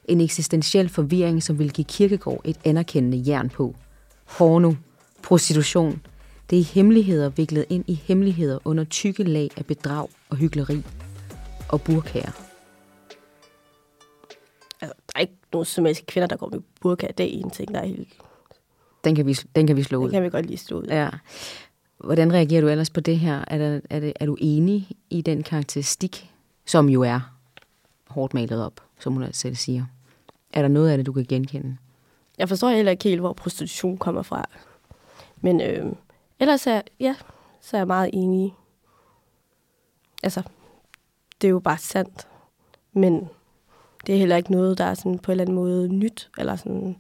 En 0.06 0.22
eksistentiel 0.22 0.90
forvirring, 0.90 1.44
som 1.44 1.60
vil 1.60 1.74
give 1.74 1.86
Kirkegård 1.86 2.42
et 2.46 2.60
anerkendende 2.66 3.32
jern 3.32 3.50
på. 3.50 3.76
Porno, 4.38 4.74
prostitution, 5.24 6.02
det 6.50 6.60
er 6.60 6.64
hemmeligheder 6.64 7.30
viklet 7.30 7.66
ind 7.70 7.84
i 7.88 7.94
hemmeligheder 7.94 8.60
under 8.66 8.84
tykke 8.84 9.24
lag 9.24 9.50
af 9.58 9.66
bedrag 9.66 10.08
og 10.30 10.38
hyggeleri 10.38 10.84
og 11.70 11.82
burkager. 11.82 12.32
Altså, 14.82 14.94
der 15.08 15.14
er 15.16 15.20
ikke 15.20 15.34
nogen 15.54 15.66
somaliske 15.66 16.06
kvinder, 16.06 16.28
der 16.28 16.38
går 16.38 16.50
med 16.50 16.60
burka. 16.82 17.08
Det 17.18 17.26
er 17.26 17.40
en 17.40 17.50
ting, 17.50 17.74
der 17.74 17.80
er 17.80 17.86
helt... 17.86 18.14
Den 19.04 19.16
kan 19.16 19.26
vi, 19.26 19.34
den 19.56 19.68
kan 19.68 19.76
vi 19.76 19.84
slå 19.84 19.98
ud. 19.98 20.04
Det 20.04 20.12
kan 20.12 20.24
vi 20.24 20.30
godt 20.30 20.46
lige 20.46 20.58
stå 20.58 20.80
ud. 20.80 20.86
Ja. 20.90 21.10
Hvordan 21.98 22.34
reagerer 22.34 22.62
du 22.62 22.68
ellers 22.68 22.90
på 22.90 23.00
det 23.00 23.20
her? 23.20 23.44
Er, 23.48 23.58
der, 23.58 23.80
er, 23.90 24.00
det, 24.00 24.14
er 24.16 24.26
du 24.26 24.38
enig 24.40 24.90
i 25.10 25.22
den 25.22 25.44
karakteristik, 25.44 26.32
som 26.66 26.90
jo 26.90 27.02
er 27.02 27.36
hårdt 28.08 28.34
malet 28.34 28.66
op, 28.66 28.82
som 29.00 29.14
hun 29.14 29.26
selv 29.32 29.56
siger? 29.56 29.86
Er 30.54 30.62
der 30.62 30.70
noget 30.70 30.90
af 30.90 30.98
det, 30.98 31.06
du 31.06 31.14
kan 31.14 31.26
genkende? 31.26 31.78
Jeg 32.38 32.50
forstår 32.50 32.70
heller 32.70 32.92
ikke 32.92 33.04
helt, 33.04 33.20
hvor 33.20 33.34
prostitution 33.34 33.98
kommer 33.98 34.22
fra. 34.22 34.46
Men 35.42 35.62
øh, 35.62 35.86
ellers 36.40 36.68
er, 36.68 36.82
ja, 37.00 37.16
så 37.62 37.78
er 37.78 37.80
jeg 37.80 37.88
meget 37.88 38.10
enig. 38.14 38.56
Altså, 40.24 40.42
det 41.42 41.48
er 41.48 41.52
jo 41.52 41.60
bare 41.60 41.78
sandt. 41.78 42.28
Men 42.94 43.30
det 44.08 44.16
er 44.16 44.20
heller 44.20 44.36
ikke 44.36 44.52
noget, 44.52 44.78
der 44.78 44.86
er 44.86 44.94
sådan 44.94 45.20
på 45.20 45.32
en 45.32 45.34
eller 45.34 45.44
anden 45.44 45.56
måde 45.56 45.88
nyt, 45.88 46.30
eller 46.38 46.56
sådan, 46.56 46.98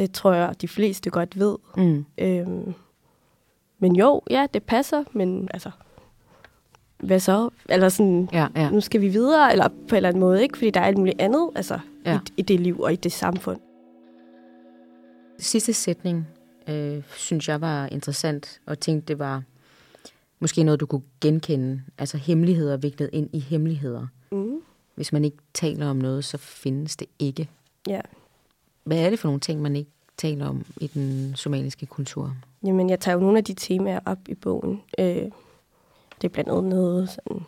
det 0.00 0.12
tror 0.12 0.32
jeg, 0.32 0.54
de 0.60 0.68
fleste 0.68 1.10
godt 1.10 1.38
ved. 1.38 1.56
Mm. 1.76 2.04
Øhm, 2.18 2.74
men 3.78 3.96
jo, 3.96 4.22
ja, 4.30 4.46
det 4.54 4.62
passer, 4.62 5.04
men 5.12 5.48
altså, 5.54 5.70
hvad 6.98 7.20
så? 7.20 7.50
Eller 7.68 7.88
sådan, 7.88 8.28
Ja, 8.32 8.46
ja. 8.56 8.70
nu 8.70 8.80
skal 8.80 9.00
vi 9.00 9.08
videre, 9.08 9.52
eller 9.52 9.68
på 9.68 9.74
en 9.90 9.96
eller 9.96 10.08
anden 10.08 10.20
måde, 10.20 10.42
ikke? 10.42 10.58
Fordi 10.58 10.70
der 10.70 10.80
er 10.80 10.84
alt 10.84 10.98
muligt 10.98 11.20
andet, 11.20 11.50
altså, 11.54 11.78
Ja. 12.06 12.14
i, 12.14 12.32
i 12.36 12.42
det 12.42 12.60
liv 12.60 12.80
og 12.80 12.92
i 12.92 12.96
det 12.96 13.12
samfund. 13.12 13.60
Sidste 15.38 15.72
sætning 15.72 16.28
øh, 16.68 17.02
synes 17.16 17.48
jeg 17.48 17.60
var 17.60 17.86
interessant, 17.86 18.60
og 18.66 18.80
tænkte, 18.80 19.08
det 19.08 19.18
var 19.18 19.42
måske 20.40 20.62
noget, 20.62 20.80
du 20.80 20.86
kunne 20.86 21.02
genkende. 21.20 21.82
Altså 21.98 22.16
hemmeligheder 22.16 22.76
viklet 22.76 23.10
ind 23.12 23.30
i 23.32 23.38
hemmeligheder. 23.38 24.06
Mm. 24.32 24.60
Hvis 24.94 25.12
man 25.12 25.24
ikke 25.24 25.36
taler 25.54 25.90
om 25.90 25.96
noget, 25.96 26.24
så 26.24 26.36
findes 26.38 26.96
det 26.96 27.08
ikke. 27.18 27.48
Ja. 27.88 28.00
Hvad 28.90 28.98
er 28.98 29.10
det 29.10 29.18
for 29.18 29.28
nogle 29.28 29.40
ting, 29.40 29.62
man 29.62 29.76
ikke 29.76 29.90
taler 30.16 30.48
om 30.48 30.64
i 30.76 30.86
den 30.86 31.32
somaliske 31.36 31.86
kultur? 31.86 32.36
Jamen, 32.64 32.90
jeg 32.90 33.00
tager 33.00 33.14
jo 33.14 33.20
nogle 33.20 33.38
af 33.38 33.44
de 33.44 33.54
temaer 33.54 34.00
op 34.04 34.18
i 34.28 34.34
bogen. 34.34 34.82
Øh, 34.98 35.04
det 36.16 36.24
er 36.24 36.28
blandt 36.28 36.50
andet 36.50 36.64
noget 36.64 37.08
sådan, 37.08 37.42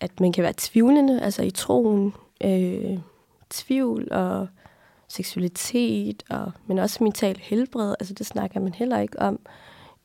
at 0.00 0.20
man 0.20 0.32
kan 0.32 0.44
være 0.44 0.54
tvivlende, 0.56 1.20
altså 1.20 1.42
i 1.42 1.50
troen, 1.50 2.14
øh, 2.44 2.98
tvivl 3.50 4.12
og 4.12 4.48
seksualitet, 5.08 6.22
og, 6.30 6.52
men 6.66 6.78
også 6.78 7.04
mental 7.04 7.38
helbred, 7.42 7.94
altså 8.00 8.14
det 8.14 8.26
snakker 8.26 8.60
man 8.60 8.74
heller 8.74 8.98
ikke 8.98 9.20
om. 9.20 9.38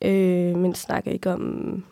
Øh, 0.01 0.57
man 0.57 0.75
snakker 0.75 1.11
ikke 1.11 1.31
om 1.31 1.85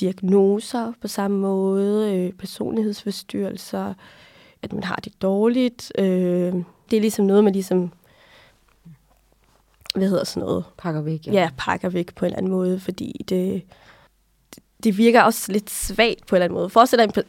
diagnoser 0.00 0.92
på 1.00 1.08
samme 1.08 1.38
måde, 1.38 2.14
øh, 2.14 2.32
personlighedsforstyrrelser, 2.32 3.94
at 4.62 4.72
man 4.72 4.84
har 4.84 4.96
det 4.96 5.22
dårligt. 5.22 5.92
Øh, 5.98 6.54
det 6.90 6.96
er 6.96 7.00
ligesom 7.00 7.24
noget, 7.24 7.44
man 7.44 7.52
ligesom, 7.52 7.92
hvad 9.94 10.08
hedder 10.08 10.24
sådan 10.24 10.40
noget, 10.40 10.64
Pakker 10.78 11.00
væk. 11.00 11.26
ja. 11.26 11.32
ja, 11.32 11.50
pakker 11.56 11.88
væk 11.88 12.14
på 12.14 12.24
en 12.24 12.26
eller 12.26 12.38
anden 12.38 12.52
måde, 12.52 12.80
fordi 12.80 13.24
det, 13.28 13.62
det 14.84 14.98
virker 14.98 15.22
også 15.22 15.52
lidt 15.52 15.70
svagt 15.70 16.26
på 16.26 16.34
en 16.34 16.36
eller 16.36 16.44
anden 16.44 16.54
måde. 16.54 16.70
Forestil 16.70 16.98
dig 16.98 17.24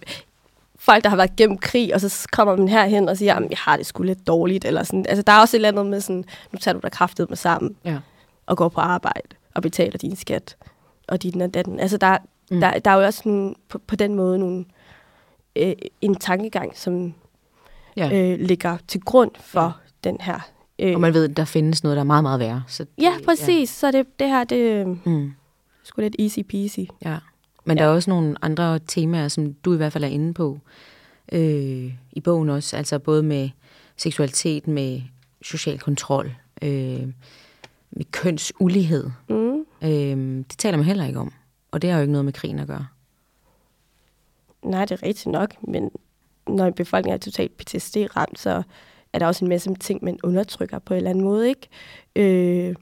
folk, 0.79 1.03
der 1.03 1.09
har 1.09 1.17
været 1.17 1.35
gennem 1.35 1.57
krig, 1.57 1.93
og 1.93 2.01
så 2.01 2.27
kommer 2.31 2.55
man 2.55 2.67
herhen 2.67 3.09
og 3.09 3.17
siger, 3.17 3.35
at 3.35 3.49
jeg 3.49 3.57
har 3.57 3.77
det 3.77 3.85
sgu 3.85 4.03
lidt 4.03 4.27
dårligt. 4.27 4.65
Eller 4.65 4.83
sådan. 4.83 5.05
Altså, 5.09 5.21
der 5.21 5.33
er 5.33 5.39
også 5.39 5.57
et 5.57 5.59
eller 5.59 5.69
andet 5.69 5.85
med 5.85 6.01
sådan, 6.01 6.23
nu 6.51 6.59
tager 6.59 6.73
du 6.73 6.79
dig 6.83 6.91
kraftet 6.91 7.29
med 7.29 7.37
sammen 7.37 7.75
ja. 7.85 7.99
og 8.45 8.57
går 8.57 8.69
på 8.69 8.81
arbejde 8.81 9.27
og 9.55 9.61
betaler 9.61 9.97
din 9.97 10.15
skat 10.15 10.55
og 11.07 11.23
din 11.23 11.41
og 11.41 11.53
datten. 11.53 11.79
Altså, 11.79 11.97
der, 11.97 12.17
mm. 12.51 12.59
der, 12.59 12.79
der 12.79 12.91
er 12.91 12.95
jo 12.95 13.05
også 13.05 13.21
nogle, 13.25 13.55
på, 13.69 13.79
på 13.87 13.95
den 13.95 14.15
måde 14.15 14.39
nogle, 14.39 14.65
øh, 15.55 15.73
en 16.01 16.15
tankegang, 16.15 16.77
som 16.77 17.13
ja. 18.07 18.31
øh, 18.33 18.39
ligger 18.39 18.77
til 18.87 19.01
grund 19.01 19.31
for 19.39 19.61
ja. 19.61 19.71
den 20.09 20.17
her. 20.21 20.39
Øh, 20.79 20.93
Og 20.95 21.01
man 21.01 21.13
ved, 21.13 21.29
at 21.29 21.37
der 21.37 21.45
findes 21.45 21.83
noget, 21.83 21.95
der 21.95 22.01
er 22.01 22.05
meget, 22.05 22.23
meget 22.23 22.39
værre. 22.39 22.63
Så 22.67 22.83
det, 22.83 23.03
ja, 23.03 23.13
præcis. 23.25 23.69
Så 23.69 23.91
det, 23.91 24.19
det 24.19 24.27
her, 24.27 24.43
det 24.43 24.71
er 24.71 24.77
Ja. 24.77 24.85
Mm. 25.05 25.31
sgu 25.83 26.01
lidt 26.01 26.15
easy 26.19 26.39
peasy. 26.49 26.79
Ja, 27.05 27.17
men 27.65 27.77
ja. 27.77 27.83
der 27.83 27.89
er 27.89 27.93
også 27.93 28.09
nogle 28.09 28.35
andre 28.41 28.79
temaer, 28.79 29.27
som 29.27 29.53
du 29.53 29.73
i 29.73 29.77
hvert 29.77 29.93
fald 29.93 30.03
er 30.03 30.07
inde 30.07 30.33
på 30.33 30.59
øh, 31.31 31.93
i 32.11 32.19
bogen 32.23 32.49
også. 32.49 32.77
Altså 32.77 32.99
både 32.99 33.23
med 33.23 33.49
seksualitet, 33.97 34.67
med 34.67 35.01
social 35.41 35.79
kontrol, 35.79 36.35
øh, 36.61 37.07
med 37.91 38.11
kønsulighed. 38.11 39.09
Mm. 39.29 39.65
Øh, 39.83 40.37
det 40.49 40.55
taler 40.57 40.77
man 40.77 40.85
heller 40.85 41.05
ikke 41.05 41.19
om. 41.19 41.33
Og 41.71 41.81
det 41.81 41.89
har 41.89 41.97
jo 41.97 42.01
ikke 42.01 42.11
noget 42.11 42.25
med 42.25 42.33
krigen 42.33 42.59
at 42.59 42.67
gøre. 42.67 42.87
Nej, 44.63 44.85
det 44.85 44.91
er 45.01 45.07
rigtigt 45.07 45.25
nok, 45.31 45.55
men 45.67 45.91
når 46.55 46.69
befolkningen 46.69 47.15
er 47.15 47.19
totalt 47.19 47.57
PTSD-ramt, 47.57 48.39
så 48.39 48.63
er 49.13 49.19
der 49.19 49.27
også 49.27 49.45
en 49.45 49.49
masse 49.49 49.75
ting, 49.79 50.03
man 50.05 50.19
undertrykker 50.23 50.79
på 50.79 50.93
en 50.93 50.97
eller 50.97 51.09
anden 51.09 51.23
måde, 51.23 51.49
ikke? 51.49 51.67
Øh, 52.15 52.75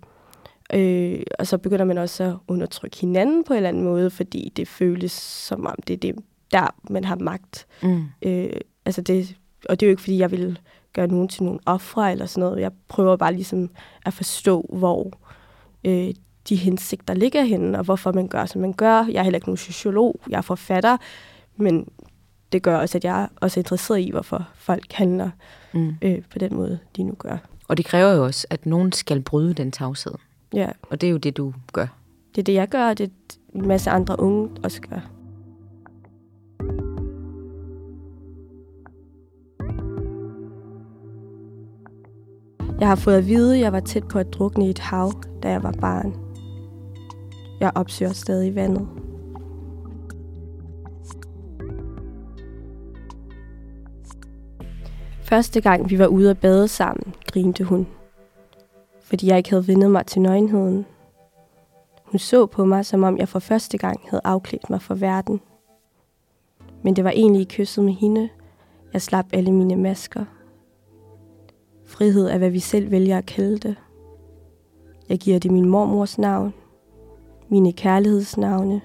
øh, 0.74 1.24
og 1.40 1.48
så 1.48 1.58
begynder 1.58 1.86
man 1.86 1.98
også 1.98 2.24
at 2.24 2.34
undertrykke 2.48 2.98
hinanden 2.98 3.44
på 3.44 3.54
en 3.54 3.58
eller 3.58 3.70
anden 3.70 3.84
måde, 3.84 4.10
fordi 4.10 4.52
det 4.56 4.68
føles 4.68 5.12
som 5.12 5.66
om, 5.66 5.76
det 5.88 5.94
er 5.94 5.98
det, 5.98 6.16
der 6.52 6.76
man 6.90 7.04
har 7.04 7.16
magt. 7.16 7.68
Mm. 7.84 8.06
Øh, 8.22 8.50
altså 8.86 9.02
det, 9.02 9.36
og 9.70 9.80
det 9.80 9.86
er 9.86 9.90
jo 9.90 9.92
ikke, 9.92 10.02
fordi 10.02 10.18
jeg 10.18 10.32
vil 10.32 10.60
gøre 10.94 11.08
nogen 11.08 11.28
til 11.28 11.44
nogle 11.44 11.60
ofre 11.66 12.12
eller 12.12 12.26
sådan 12.26 12.42
noget. 12.42 12.62
Jeg 12.62 12.72
prøver 12.88 13.16
bare 13.16 13.34
ligesom 13.34 13.70
at 14.06 14.14
forstå, 14.14 14.70
hvor 14.74 15.12
øh, 15.84 16.14
de 16.50 16.56
hensigter 16.56 17.14
ligger 17.14 17.44
henne, 17.44 17.78
og 17.78 17.86
hvorfor 17.86 18.12
man 18.12 18.28
gør, 18.28 18.46
som 18.46 18.62
man 18.62 18.74
gør. 18.74 19.06
Jeg 19.12 19.20
er 19.20 19.24
heller 19.24 19.38
ikke 19.38 19.48
nogen 19.48 19.58
sociolog, 19.58 20.20
jeg 20.30 20.38
er 20.38 20.42
forfatter, 20.42 20.98
men 21.56 21.88
det 22.52 22.64
gør 22.64 22.78
også, 22.78 22.98
at 22.98 23.04
jeg 23.04 23.22
er 23.24 23.28
også 23.42 23.60
interesseret 23.60 24.00
i, 24.00 24.10
hvorfor 24.12 24.48
folk 24.56 24.92
handler 24.94 25.30
Mm. 25.74 25.94
øh, 26.02 26.22
på 26.32 26.40
den 26.40 26.56
måde, 26.56 26.80
de 26.96 27.04
nu 27.04 27.14
gør. 27.20 27.38
Og 27.68 27.78
det 27.78 27.86
kræver 27.86 28.14
jo 28.14 28.24
også, 28.26 28.48
at 28.50 28.66
nogen 28.66 28.92
skal 28.92 29.22
bryde 29.22 29.54
den 29.54 29.72
tavshed. 29.72 30.14
Ja, 30.54 30.70
Og 30.82 31.02
det 31.02 31.08
er 31.08 31.12
jo 31.12 31.18
det, 31.18 31.38
du 31.38 31.54
gør. 31.74 31.88
det 32.36 32.42
er 32.42 32.44
det, 32.44 32.54
jeg 32.54 32.68
gør, 32.68 32.90
og 32.90 32.98
det 32.98 33.04
er 33.06 33.36
en 33.56 33.68
masse 33.68 33.90
andre 33.90 34.20
unge 34.20 34.50
også 34.64 34.82
gør. 34.82 35.00
Jeg 42.80 42.88
har 42.88 42.96
fået 42.96 43.16
at 43.18 43.28
vide, 43.28 43.56
at 43.56 43.62
jeg 43.62 43.74
var 43.74 43.80
tæt 43.80 44.04
på 44.08 44.20
at 44.20 44.34
drukne 44.34 44.68
i 44.68 44.70
et 44.70 44.80
hav, 44.80 45.12
da 45.44 45.50
jeg 45.50 45.64
var 45.64 45.72
barn. 45.82 46.16
Jeg 47.60 47.72
opsøger 47.76 48.14
stadig 48.14 48.56
vandet. 48.56 48.88
Første 55.30 55.62
gang 55.62 55.90
vi 55.90 56.00
var 56.00 56.08
ude 56.08 56.30
at 56.30 56.40
bade 56.40 56.68
sammen, 56.68 57.14
grinte 57.26 57.64
hun. 57.64 57.88
Fordi 59.02 59.28
jeg 59.28 59.38
ikke 59.38 59.50
havde 59.50 59.68
vendet 59.68 59.92
mig 59.92 60.06
til 60.06 60.22
nøgenheden. 60.22 60.86
Hun 62.04 62.20
så 62.20 62.46
på 62.46 62.66
mig, 62.66 62.86
som 62.86 63.04
om 63.04 63.18
jeg 63.18 63.30
for 63.30 63.40
første 63.40 63.78
gang 63.78 64.00
havde 64.10 64.22
afklædt 64.24 64.70
mig 64.70 64.82
for 64.82 64.96
verden. 64.96 65.42
Men 66.84 66.96
det 66.96 67.04
var 67.04 67.12
egentlig 67.12 67.42
i 67.42 67.48
kysset 67.50 67.84
med 67.84 67.94
hende, 67.94 68.30
jeg 68.94 69.02
slap 69.02 69.26
alle 69.34 69.52
mine 69.52 69.76
masker. 69.76 70.26
Frihed 71.86 72.28
er, 72.28 72.38
hvad 72.38 72.50
vi 72.50 72.60
selv 72.60 72.92
vælger 72.92 73.18
at 73.18 73.26
kalde 73.26 73.58
det. 73.58 73.76
Jeg 75.10 75.18
giver 75.18 75.40
det 75.40 75.52
min 75.52 75.70
mormors 75.70 76.18
navn, 76.18 76.54
mine 77.50 77.74
kærlighedsnavne, 77.74 78.82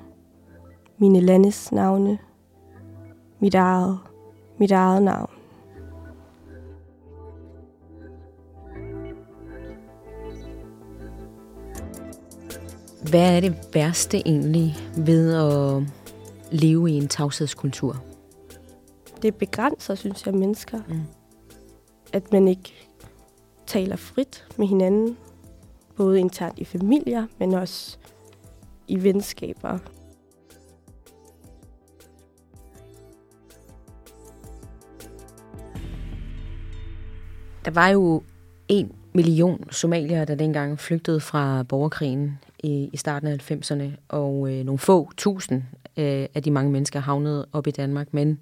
mine 0.99 1.20
landes 1.20 1.72
navne, 1.72 2.18
mit 3.40 3.54
eget, 3.54 3.99
mit 4.58 4.70
eget 4.70 5.02
navn. 5.02 5.32
Hvad 13.12 13.37
er 13.37 13.40
det 13.40 13.69
værste 13.75 14.28
egentlig 14.28 14.76
ved 14.97 15.35
at 15.35 15.83
leve 16.50 16.90
i 16.90 16.95
en 16.95 17.09
tavshedskultur? 17.09 18.04
Det 19.23 19.35
begrænser, 19.35 19.95
synes 19.95 20.26
jeg, 20.26 20.35
mennesker. 20.35 20.78
Mm. 20.88 21.00
At 22.12 22.33
man 22.33 22.49
ikke 22.49 22.88
taler 23.66 23.97
frit 23.97 24.47
med 24.57 24.66
hinanden, 24.66 25.16
både 25.97 26.21
internt 26.21 26.59
i 26.59 26.64
familier, 26.64 27.26
men 27.38 27.54
også 27.54 27.99
i 28.88 29.02
venskaber. 29.02 29.78
Der 37.64 37.71
var 37.71 37.88
jo 37.88 38.23
en 38.69 38.92
million 39.12 39.71
somalier, 39.71 40.25
der 40.25 40.35
dengang 40.35 40.81
flygtede 40.81 41.21
fra 41.21 41.62
borgerkrigen 41.62 42.38
i, 42.62 42.90
i 42.92 42.97
starten 42.97 43.28
af 43.28 43.50
90'erne, 43.50 43.85
og 44.09 44.52
øh, 44.52 44.64
nogle 44.64 44.78
få 44.78 45.11
tusind 45.16 45.62
øh, 45.97 46.26
af 46.35 46.42
de 46.42 46.50
mange 46.50 46.71
mennesker 46.71 47.00
havnede 47.00 47.47
op 47.52 47.66
i 47.66 47.71
Danmark, 47.71 48.14
men 48.14 48.40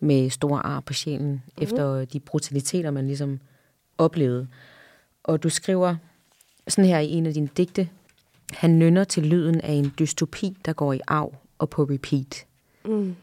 med 0.00 0.30
store 0.30 0.66
ar 0.66 0.80
på 0.80 0.92
sjælen, 0.92 1.30
mm. 1.30 1.62
efter 1.62 2.04
de 2.04 2.20
brutaliteter, 2.20 2.90
man 2.90 3.06
ligesom 3.06 3.40
oplevede. 3.98 4.48
Og 5.24 5.42
du 5.42 5.48
skriver 5.48 5.96
sådan 6.68 6.88
her 6.88 6.98
i 6.98 7.08
en 7.10 7.26
af 7.26 7.34
dine 7.34 7.48
digte, 7.56 7.88
han 8.52 8.78
nynner 8.78 9.04
til 9.04 9.22
lyden 9.22 9.60
af 9.60 9.72
en 9.72 9.92
dystopi, 9.98 10.56
der 10.64 10.72
går 10.72 10.92
i 10.92 11.00
arv 11.06 11.34
og 11.58 11.70
på 11.70 11.82
repeat. 11.82 12.46
Mm. 12.84 13.16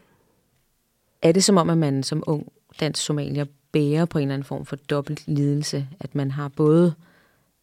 Er 1.22 1.32
det 1.32 1.44
som 1.44 1.56
om, 1.56 1.70
at 1.70 1.78
man 1.78 2.02
som 2.02 2.22
ung 2.26 2.52
dansk 2.80 3.02
somalier 3.02 3.44
bærer 3.72 4.04
på 4.04 4.18
en 4.18 4.22
eller 4.22 4.34
anden 4.34 4.46
form 4.46 4.66
for 4.66 4.76
dobbelt 4.76 5.22
lidelse? 5.26 5.88
At 6.00 6.14
man 6.14 6.30
har 6.30 6.48
både 6.48 6.94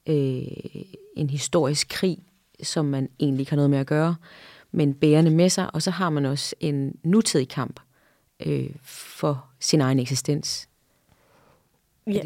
øh, 0.08 0.42
en 1.16 1.30
historisk 1.30 1.88
krig, 1.90 2.20
som 2.64 2.86
man 2.86 3.10
egentlig 3.20 3.40
ikke 3.40 3.52
har 3.52 3.56
noget 3.56 3.70
med 3.70 3.78
at 3.78 3.88
gøre, 3.88 4.16
men 4.72 4.94
bærende 4.94 5.32
med 5.32 5.50
sig, 5.50 5.76
og 5.76 5.82
så 5.82 5.92
har 5.92 6.10
man 6.10 6.26
også 6.26 6.56
en 6.60 7.00
nutidig 7.04 7.50
kamp 7.50 7.80
øh, 8.46 8.70
for 8.84 9.46
sin 9.60 9.82
egen 9.82 10.00
eksistens. 10.00 10.70
Ja, 12.08 12.22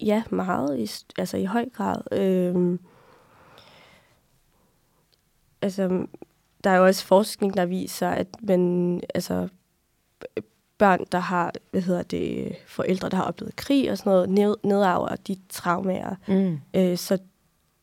ja, 0.00 0.22
meget. 0.30 0.78
I, 0.78 1.04
altså 1.18 1.36
i 1.36 1.44
høj 1.44 1.68
grad. 1.68 2.02
Øhm, 2.12 2.80
altså, 5.62 5.88
der 5.88 6.06
der 6.64 6.70
er 6.70 6.76
jo 6.76 6.84
også 6.84 7.04
forskning, 7.04 7.56
der 7.56 7.66
viser, 7.66 8.08
at 8.08 8.26
man, 8.42 9.00
altså, 9.14 9.48
børn, 10.78 11.04
der 11.12 11.18
har, 11.18 11.52
hvad 11.70 11.82
hedder 11.82 12.02
det, 12.02 12.56
forældre, 12.66 13.08
der 13.08 13.16
har 13.16 13.24
oplevet 13.24 13.56
krig 13.56 13.90
og 13.90 13.98
sådan 13.98 14.10
noget, 14.10 14.28
ned, 14.30 14.56
nedarver 14.62 15.16
de 15.16 15.36
traumer. 15.48 16.16
Mm. 16.28 16.60
Øh, 16.74 16.98
så 16.98 17.18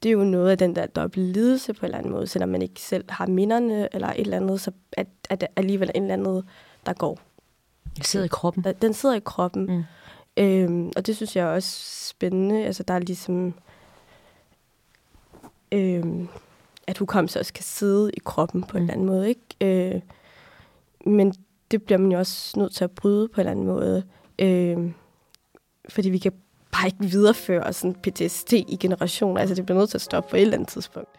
det 0.04 0.10
er 0.10 0.14
jo 0.14 0.24
noget 0.24 0.52
af 0.52 0.58
den 0.58 0.75
der 0.75 0.86
dobbelt 0.86 1.28
lidelse 1.28 1.74
på 1.74 1.80
en 1.80 1.86
eller 1.86 1.98
anden 1.98 2.12
måde, 2.12 2.28
selvom 2.28 2.50
man 2.50 2.62
ikke 2.62 2.82
selv 2.82 3.06
har 3.10 3.28
minderne 3.28 3.96
eller 3.96 4.08
et 4.08 4.20
eller 4.20 4.38
andet, 4.38 4.62
så 4.62 4.72
at, 4.92 5.08
at 5.30 5.48
alligevel 5.56 5.92
en 5.96 6.04
eller 6.04 6.14
anden, 6.14 6.44
der 6.86 6.94
går. 6.94 7.20
Den 7.96 8.04
sidder 8.04 8.25
i 8.25 8.30
kroppen. 8.30 8.66
Den 8.82 8.94
sidder 8.94 9.16
i 9.16 9.22
kroppen. 9.25 9.66
Mm. 9.66 9.84
Øhm, 10.38 10.92
og 10.96 11.08
det 11.08 11.16
synes 11.16 11.36
jeg 11.36 11.48
er 11.48 11.52
også 11.52 12.08
spændende. 12.10 12.66
Altså, 12.66 12.84
der 12.84 12.94
er 12.94 13.00
ligesom... 13.00 13.54
Øhm, 15.72 16.28
at 16.88 16.98
hukommelse 16.98 17.40
også 17.40 17.54
kan 17.54 17.64
sidde 17.64 18.12
i 18.14 18.20
kroppen 18.25 18.64
på 18.64 18.78
en 18.78 18.84
eller 18.84 18.94
anden 18.94 19.08
måde, 19.08 19.30
ikke? 19.30 19.42
Øh, 19.96 20.02
men 21.06 21.34
det 21.72 21.84
bliver 21.84 21.98
man 21.98 22.12
jo 22.12 22.17
også 22.19 22.60
nødt 22.60 22.74
til 22.75 22.84
at 22.84 22.91
bryde 22.91 23.27
på 23.27 23.34
en 23.34 23.39
eller 23.39 23.51
anden 23.51 23.65
måde. 23.65 24.03
Øh, 24.39 24.91
fordi 25.89 26.10
vi 26.10 26.17
kan 26.17 26.31
bare 26.72 26.88
ikke 26.88 27.12
videreføre 27.12 27.74
sådan 27.74 27.95
PTSD 27.95 28.53
i 28.53 28.77
generationer. 28.79 29.41
Altså, 29.41 29.55
det 29.55 29.65
bliver 29.65 29.79
nødt 29.79 29.89
til 29.89 29.98
at 29.98 30.01
stoppe 30.01 30.29
på 30.29 30.36
et 30.36 30.41
eller 30.41 30.53
andet 30.53 30.69
tidspunkt. 30.69 31.10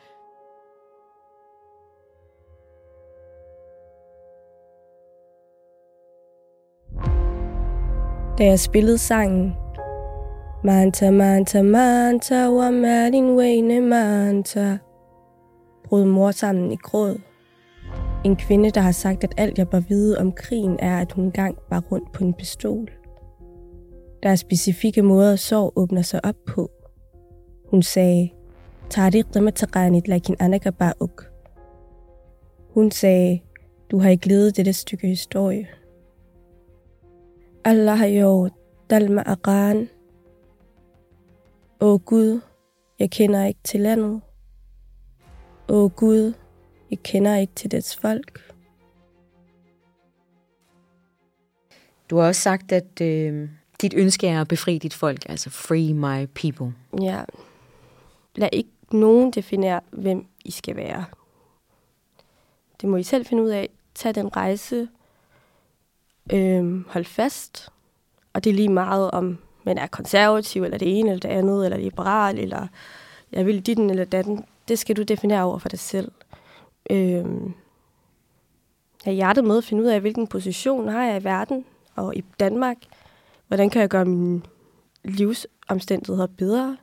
Da 8.39 8.45
jeg 8.45 8.61
spillede 8.61 8.99
sangen 8.99 9.57
Manta, 10.65 11.11
manta, 11.11 11.63
manta, 11.63 12.51
wa 12.51 13.11
din 13.11 13.37
vane, 13.37 13.81
manta, 13.81 14.79
brød 15.85 16.05
mor 16.05 16.31
sammen 16.31 16.73
i 16.73 16.77
gråd. 16.77 17.21
En 18.27 18.37
kvinde, 18.37 18.71
der 18.71 18.81
har 18.81 18.93
sagt, 18.93 19.25
at 19.25 19.35
alt 19.37 19.59
jeg 19.59 19.69
bør 19.69 19.81
vide 19.81 20.19
om 20.19 20.33
krigen, 20.33 20.79
er, 20.79 21.01
at 21.01 21.13
hun 21.13 21.25
engang 21.25 21.59
var 21.71 21.81
rundt 21.81 22.13
på 22.13 22.25
en 22.25 22.35
pistol. 22.35 22.91
Der 24.23 24.29
er 24.29 24.37
specifikke 24.37 25.03
måder, 25.03 25.37
sorg 25.37 25.73
åbner 25.77 26.03
sig 26.03 26.25
op 26.25 26.35
på. 26.47 26.71
Hun 27.71 27.83
sagde, 27.83 28.33
Tariq 28.91 29.27
Ramataranit 29.37 30.09
lakin 30.09 30.37
anakabauk. 30.39 31.31
Hun 32.75 32.91
sagde, 32.91 33.41
du 33.91 33.99
har 33.99 34.11
ikke 34.11 34.29
ledet 34.29 34.57
dette 34.57 34.73
stykke 34.73 35.07
historie. 35.07 35.69
Allah 37.65 37.99
har 37.99 38.09
gjort 38.09 38.53
dalma 38.91 39.23
aqan. 39.27 39.89
Åh 41.81 42.01
Gud, 42.05 42.41
jeg 42.99 43.11
kender 43.11 43.45
ikke 43.45 43.61
til 43.65 43.81
landet. 43.81 44.21
Åh 45.69 45.91
Gud, 45.91 46.33
jeg 46.91 46.99
kender 47.03 47.37
ikke 47.37 47.53
til 47.55 47.71
dets 47.71 47.97
folk. 47.97 48.53
Du 52.11 52.17
har 52.17 52.27
også 52.27 52.41
sagt, 52.41 52.73
at 52.73 53.01
øh, 53.01 53.49
dit 53.81 53.95
ønske 53.97 54.29
er 54.29 54.41
at 54.41 54.49
befri 54.49 54.79
dit 54.79 54.95
folk, 54.95 55.29
altså 55.29 55.51
free 55.51 55.95
my 55.95 56.27
people. 56.27 56.75
Ja. 57.03 57.23
Lad 58.37 58.49
ikke 58.53 58.71
nogen 58.91 59.31
definere, 59.31 59.81
hvem 59.91 60.27
I 60.45 60.51
skal 60.51 60.77
være. 60.77 61.05
Det 62.81 62.89
må 62.89 62.97
I 62.97 63.03
selv 63.03 63.27
finde 63.27 63.43
ud 63.43 63.49
af. 63.49 63.69
Tag 63.95 64.15
den 64.15 64.37
rejse. 64.37 64.89
Øh, 66.33 66.87
hold 66.89 67.05
fast. 67.05 67.69
Og 68.33 68.45
det 68.45 68.51
er 68.51 68.55
lige 68.55 68.69
meget 68.69 69.11
om, 69.11 69.39
man 69.65 69.79
er 69.79 69.87
konservativ, 69.87 70.63
eller 70.63 70.79
det 70.79 70.99
ene, 70.99 71.11
eller 71.11 71.21
det 71.21 71.29
andet, 71.29 71.65
eller 71.65 71.79
liberal, 71.79 72.39
eller 72.39 72.67
jeg 73.33 73.47
vil 73.47 73.67
dit 73.67 73.79
eller 73.79 74.05
datten. 74.05 74.45
Det 74.69 74.79
skal 74.79 74.97
du 74.97 75.03
definere 75.03 75.43
over 75.43 75.59
for 75.59 75.69
dig 75.69 75.79
selv 75.79 76.13
øh, 76.91 77.25
have 79.05 79.15
hjertet 79.15 79.45
med 79.45 79.59
at 79.59 79.65
finde 79.65 79.83
ud 79.83 79.89
af, 79.89 80.01
hvilken 80.01 80.27
position 80.27 80.89
har 80.89 81.05
jeg 81.05 81.21
i 81.21 81.25
verden 81.25 81.65
og 81.95 82.17
i 82.17 82.25
Danmark. 82.41 82.77
Hvordan 83.49 83.71
kan 83.71 83.81
jeg 83.81 83.89
gøre 83.89 84.05
mine 84.05 84.43
livsomstændigheder 85.05 86.27
bedre? 86.27 86.77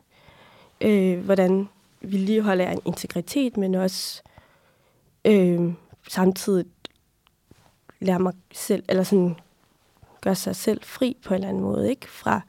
Øh, 0.80 1.24
hvordan 1.24 1.68
vedligeholder 2.00 2.64
jeg 2.64 2.72
en 2.72 2.82
integritet, 2.84 3.56
men 3.56 3.74
også 3.74 4.22
øh, 5.24 5.72
samtidig 6.08 6.66
lære 8.00 8.18
mig 8.18 8.32
selv, 8.52 8.84
eller 8.88 9.02
sådan 9.02 9.36
gøre 10.20 10.34
sig 10.34 10.56
selv 10.56 10.80
fri 10.84 11.16
på 11.24 11.34
en 11.34 11.34
eller 11.34 11.48
anden 11.48 11.62
måde, 11.62 11.90
ikke? 11.90 12.10
Fra 12.10 12.40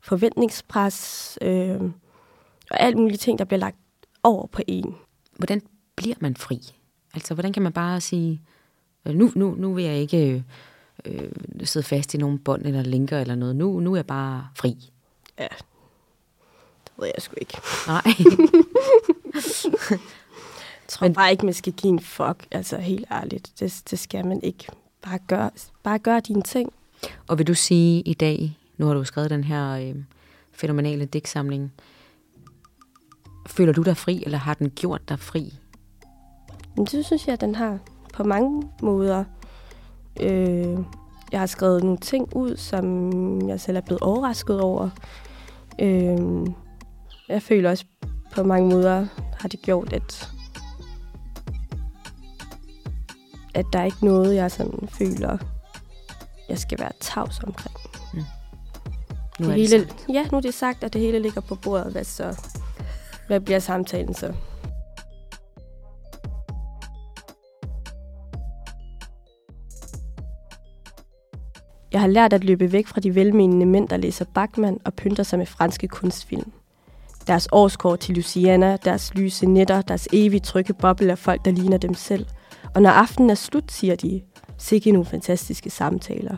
forventningspres 0.00 1.38
øh, 1.42 1.82
og 2.70 2.80
alt 2.80 2.96
mulige 2.96 3.16
ting, 3.16 3.38
der 3.38 3.44
bliver 3.44 3.60
lagt 3.60 3.76
over 4.22 4.46
på 4.46 4.62
en. 4.66 4.96
Hvordan 5.36 5.62
bliver 5.96 6.16
man 6.20 6.36
fri? 6.36 6.60
Altså, 7.14 7.34
hvordan 7.34 7.52
kan 7.52 7.62
man 7.62 7.72
bare 7.72 8.00
sige, 8.00 8.42
øh, 9.06 9.14
nu, 9.14 9.32
nu, 9.34 9.54
nu 9.58 9.74
vil 9.74 9.84
jeg 9.84 9.96
ikke 9.96 10.44
øh, 11.04 11.30
sidde 11.64 11.86
fast 11.86 12.14
i 12.14 12.16
nogle 12.16 12.38
bånd 12.38 12.66
eller 12.66 12.82
linker 12.82 13.18
eller 13.18 13.34
noget. 13.34 13.56
Nu, 13.56 13.80
nu 13.80 13.92
er 13.92 13.96
jeg 13.96 14.06
bare 14.06 14.48
fri. 14.54 14.90
Ja, 15.38 15.48
det 16.84 16.92
ved 16.98 17.06
jeg 17.14 17.22
sgu 17.22 17.34
ikke. 17.40 17.58
Nej. 17.86 18.02
jeg 19.34 19.98
tror 20.88 21.04
Men, 21.04 21.14
bare 21.14 21.30
ikke, 21.30 21.44
man 21.44 21.54
skal 21.54 21.72
give 21.72 21.92
en 21.92 22.00
fuck. 22.00 22.46
Altså, 22.50 22.76
helt 22.76 23.04
ærligt. 23.10 23.52
Det, 23.60 23.82
det 23.90 23.98
skal 23.98 24.26
man 24.26 24.42
ikke. 24.42 24.66
Bare 25.02 25.18
gør, 25.26 25.48
bare 25.82 25.98
gør 25.98 26.20
dine 26.20 26.42
ting. 26.42 26.72
Og 27.26 27.38
vil 27.38 27.46
du 27.46 27.54
sige 27.54 28.00
i 28.00 28.14
dag, 28.14 28.58
nu 28.76 28.86
har 28.86 28.94
du 28.94 29.04
skrevet 29.04 29.30
den 29.30 29.44
her 29.44 29.70
øh, 29.70 29.94
fænomenale 30.52 31.04
digtsamling, 31.04 31.72
føler 33.46 33.72
du 33.72 33.82
dig 33.82 33.96
fri, 33.96 34.22
eller 34.26 34.38
har 34.38 34.54
den 34.54 34.70
gjort 34.70 35.08
dig 35.08 35.18
fri? 35.18 35.54
Men 36.76 36.84
det 36.84 37.06
synes 37.06 37.26
jeg, 37.26 37.32
at 37.32 37.40
den 37.40 37.54
har 37.54 37.78
på 38.14 38.24
mange 38.24 38.62
måder. 38.82 39.24
Øh, 40.20 40.78
jeg 41.32 41.40
har 41.40 41.46
skrevet 41.46 41.82
nogle 41.82 41.98
ting 41.98 42.36
ud, 42.36 42.56
som 42.56 43.48
jeg 43.48 43.60
selv 43.60 43.76
er 43.76 43.80
blevet 43.80 44.02
overrasket 44.02 44.60
over. 44.60 44.90
Øh, 45.78 46.46
jeg 47.28 47.42
føler 47.42 47.70
også 47.70 47.84
på 48.34 48.42
mange 48.42 48.68
måder 48.68 49.06
har 49.40 49.48
det 49.48 49.62
gjort, 49.62 49.92
at 49.92 50.28
at 53.54 53.66
der 53.72 53.78
er 53.78 53.84
ikke 53.84 54.04
noget, 54.04 54.34
jeg 54.34 54.50
sådan 54.50 54.88
føler, 54.92 55.38
jeg 56.48 56.58
skal 56.58 56.78
være 56.80 56.92
tavs 57.00 57.40
omkring. 57.40 57.76
Mm. 58.14 58.22
Nu 59.40 59.46
det 59.46 59.54
hele, 59.54 59.78
det 59.78 59.94
Ja, 60.08 60.26
nu 60.32 60.36
er 60.36 60.40
det 60.40 60.54
sagt, 60.54 60.84
at 60.84 60.92
det 60.92 61.00
hele 61.00 61.18
ligger 61.18 61.40
på 61.40 61.54
bordet. 61.54 61.92
Hvad, 61.92 62.04
så, 62.04 62.38
hvad 63.26 63.40
bliver 63.40 63.58
samtalen 63.58 64.14
så? 64.14 64.34
Jeg 71.92 72.00
har 72.00 72.08
lært 72.08 72.32
at 72.32 72.44
løbe 72.44 72.72
væk 72.72 72.86
fra 72.86 73.00
de 73.00 73.14
velmenende 73.14 73.66
mænd, 73.66 73.88
der 73.88 73.96
læser 73.96 74.24
Bachmann 74.34 74.78
og 74.84 74.94
pynter 74.94 75.22
sig 75.22 75.38
med 75.38 75.46
franske 75.46 75.88
kunstfilm. 75.88 76.52
Deres 77.26 77.48
årskår 77.52 77.96
til 77.96 78.14
Luciana, 78.14 78.76
deres 78.84 79.14
lyse 79.14 79.46
netter, 79.46 79.82
deres 79.82 80.08
evigt 80.12 80.44
trygge 80.44 80.74
boble 80.74 81.10
af 81.10 81.18
folk, 81.18 81.44
der 81.44 81.50
ligner 81.50 81.78
dem 81.78 81.94
selv. 81.94 82.26
Og 82.74 82.82
når 82.82 82.90
aftenen 82.90 83.30
er 83.30 83.34
slut, 83.34 83.72
siger 83.72 83.96
de, 83.96 84.22
sikke 84.58 84.92
nogle 84.92 85.06
fantastiske 85.06 85.70
samtaler. 85.70 86.36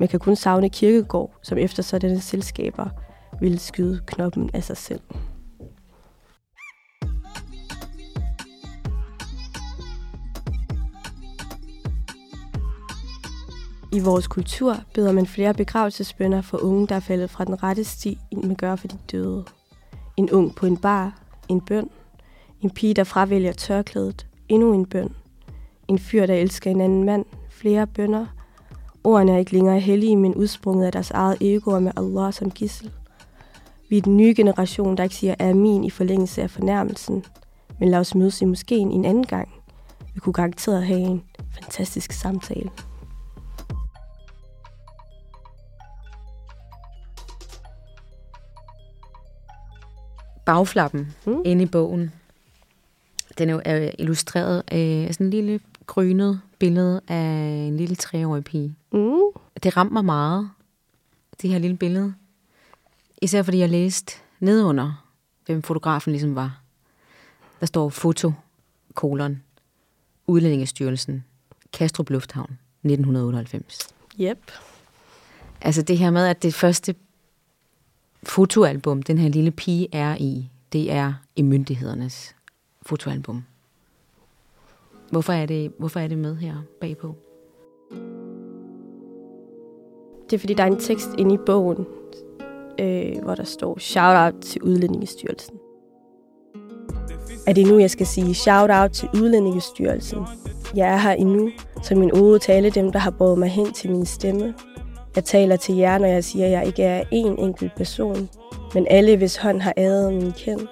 Man 0.00 0.08
kan 0.08 0.20
kun 0.20 0.36
savne 0.36 0.70
kirkegård, 0.70 1.38
som 1.42 1.58
efter 1.58 1.82
sådanne 1.82 2.20
selskaber 2.20 2.88
ville 3.40 3.58
skyde 3.58 4.00
knoppen 4.06 4.50
af 4.54 4.64
sig 4.64 4.76
selv. 4.76 5.00
I 13.96 14.00
vores 14.00 14.26
kultur 14.26 14.76
beder 14.94 15.12
man 15.12 15.26
flere 15.26 15.54
begravelsesbønder 15.54 16.42
for 16.42 16.58
unge, 16.58 16.86
der 16.86 16.94
er 16.94 17.00
faldet 17.00 17.30
fra 17.30 17.44
den 17.44 17.62
rette 17.62 17.84
sti, 17.84 18.18
end 18.30 18.44
man 18.44 18.56
gør 18.56 18.76
for 18.76 18.88
de 18.88 18.98
døde. 19.12 19.44
En 20.16 20.30
ung 20.30 20.54
på 20.54 20.66
en 20.66 20.76
bar, 20.76 21.20
en 21.48 21.60
bøn. 21.60 21.90
En 22.60 22.70
pige, 22.70 22.94
der 22.94 23.04
fravælger 23.04 23.52
tørklædet, 23.52 24.26
endnu 24.48 24.72
en 24.72 24.86
bøn. 24.86 25.14
En 25.88 25.98
fyr, 25.98 26.26
der 26.26 26.34
elsker 26.34 26.70
en 26.70 26.80
anden 26.80 27.04
mand, 27.04 27.24
flere 27.50 27.86
bønder. 27.86 28.26
Ordene 29.04 29.32
er 29.32 29.38
ikke 29.38 29.52
længere 29.52 29.80
hellige, 29.80 30.16
men 30.16 30.34
udsprunget 30.34 30.86
af 30.86 30.92
deres 30.92 31.10
eget 31.10 31.36
ego 31.40 31.80
med 31.80 31.92
Allah 31.96 32.32
som 32.32 32.50
gissel. 32.50 32.90
Vi 33.88 33.96
er 33.96 34.02
den 34.02 34.16
nye 34.16 34.34
generation, 34.36 34.96
der 34.96 35.02
ikke 35.02 35.16
siger 35.16 35.34
amin 35.38 35.84
i 35.84 35.90
forlængelse 35.90 36.42
af 36.42 36.50
fornærmelsen, 36.50 37.24
men 37.80 37.88
lad 37.88 37.98
os 37.98 38.14
mødes 38.14 38.42
i 38.42 38.44
moskeen 38.44 38.90
en 38.90 39.04
anden 39.04 39.26
gang. 39.26 39.48
Vi 40.14 40.20
kunne 40.20 40.32
garanteret 40.32 40.86
have 40.86 41.00
en 41.00 41.22
fantastisk 41.54 42.12
samtale. 42.12 42.70
Bagflappen 50.46 51.14
mm. 51.26 51.42
inde 51.44 51.62
i 51.62 51.66
bogen. 51.66 52.12
Den 53.38 53.50
er 53.50 53.54
jo 53.54 53.60
er 53.64 53.90
illustreret 53.98 54.62
af 54.68 55.08
sådan 55.12 55.26
en 55.26 55.30
lille 55.30 55.60
grynet 55.86 56.40
billede 56.58 57.00
af 57.08 57.66
en 57.68 57.76
lille 57.76 57.96
treårig 57.96 58.44
pige. 58.44 58.76
Mm. 58.92 59.20
Det 59.62 59.76
ramte 59.76 59.92
mig 59.92 60.04
meget, 60.04 60.50
det 61.42 61.50
her 61.50 61.58
lille 61.58 61.76
billede. 61.76 62.14
Især 63.22 63.42
fordi 63.42 63.58
jeg 63.58 63.70
læste 63.70 64.16
nedunder, 64.40 65.04
hvem 65.46 65.62
fotografen 65.62 66.12
ligesom 66.12 66.34
var. 66.34 66.60
Der 67.60 67.66
står 67.66 67.88
foto, 67.88 68.32
kolon. 68.94 69.42
Udlændingestyrelsen, 70.26 71.24
Kastrup 71.72 72.10
Lufthavn, 72.10 72.58
1998. 72.84 73.88
Yep. 74.20 74.52
Altså 75.60 75.82
det 75.82 75.98
her 75.98 76.10
med, 76.10 76.26
at 76.26 76.42
det 76.42 76.54
første 76.54 76.94
fotoalbum, 78.28 79.02
den 79.02 79.18
her 79.18 79.28
lille 79.28 79.50
pige 79.50 79.88
er 79.92 80.16
i, 80.20 80.50
det 80.72 80.92
er 80.92 81.14
i 81.36 81.42
myndighedernes 81.42 82.36
fotoalbum. 82.82 83.42
Hvorfor 85.10 85.32
er 85.32 85.46
det, 85.46 85.72
hvorfor 85.78 86.00
er 86.00 86.08
det 86.08 86.18
med 86.18 86.36
her 86.36 86.54
bagpå? 86.80 87.14
Det 90.30 90.36
er 90.36 90.38
fordi, 90.38 90.54
der 90.54 90.62
er 90.62 90.66
en 90.66 90.80
tekst 90.80 91.08
inde 91.18 91.34
i 91.34 91.38
bogen, 91.46 91.86
øh, 92.80 93.22
hvor 93.22 93.34
der 93.34 93.44
står 93.44 93.78
shout-out 93.78 94.34
til 94.42 94.62
Udlændingestyrelsen. 94.62 95.56
Er 97.46 97.52
det 97.52 97.66
nu, 97.66 97.78
jeg 97.78 97.90
skal 97.90 98.06
sige 98.06 98.34
shout-out 98.34 98.90
til 98.90 99.08
Udlændingestyrelsen? 99.14 100.18
Jeg 100.74 100.92
er 100.92 100.96
her 100.96 101.12
endnu, 101.12 101.50
så 101.82 101.94
min 101.94 102.12
ode 102.12 102.38
tale 102.38 102.70
dem, 102.70 102.92
der 102.92 102.98
har 102.98 103.10
båret 103.10 103.38
mig 103.38 103.48
hen 103.48 103.72
til 103.72 103.90
min 103.90 104.06
stemme. 104.06 104.54
Jeg 105.16 105.24
taler 105.24 105.56
til 105.56 105.76
jer, 105.76 105.98
når 105.98 106.06
jeg 106.06 106.24
siger, 106.24 106.46
at 106.46 106.52
jeg 106.52 106.66
ikke 106.66 106.82
er 106.82 107.04
én 107.04 107.40
enkelt 107.40 107.74
person, 107.76 108.28
men 108.74 108.86
alle, 108.90 109.16
hvis 109.16 109.36
hånd 109.36 109.60
har 109.60 109.74
æret 109.76 110.14
min 110.14 110.32
kend, 110.32 110.68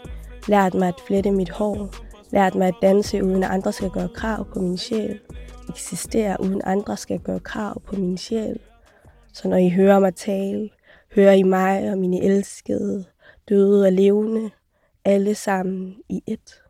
lært 0.49 0.75
mig 0.75 0.89
at 0.89 1.01
flette 1.07 1.31
mit 1.31 1.51
hår, 1.51 1.91
lært 2.31 2.55
mig 2.55 2.69
at 2.69 2.75
danse, 2.83 3.25
uden 3.25 3.45
at 3.45 3.51
andre 3.51 3.73
skal 3.73 3.91
gøre 3.91 4.09
krav 4.09 4.45
på 4.53 4.61
min 4.61 4.79
sjæl, 4.79 5.21
eksistere, 5.69 6.37
uden 6.41 6.61
andre 6.65 6.97
skal 6.97 7.19
gøre 7.19 7.41
krav 7.41 7.81
på 7.81 7.97
min 7.97 8.19
sjæl. 8.19 8.59
Så 9.33 9.49
når 9.49 9.57
I 9.57 9.69
hører 9.69 9.99
mig 9.99 10.15
tale, 10.15 10.71
hører 11.15 11.33
I 11.33 11.43
mig 11.43 11.91
og 11.91 11.99
mine 11.99 12.23
elskede, 12.23 13.05
døde 13.49 13.87
og 13.87 13.93
levende, 13.93 14.51
alle 15.05 15.35
sammen 15.35 15.95
i 16.09 16.23
ét. 16.31 16.61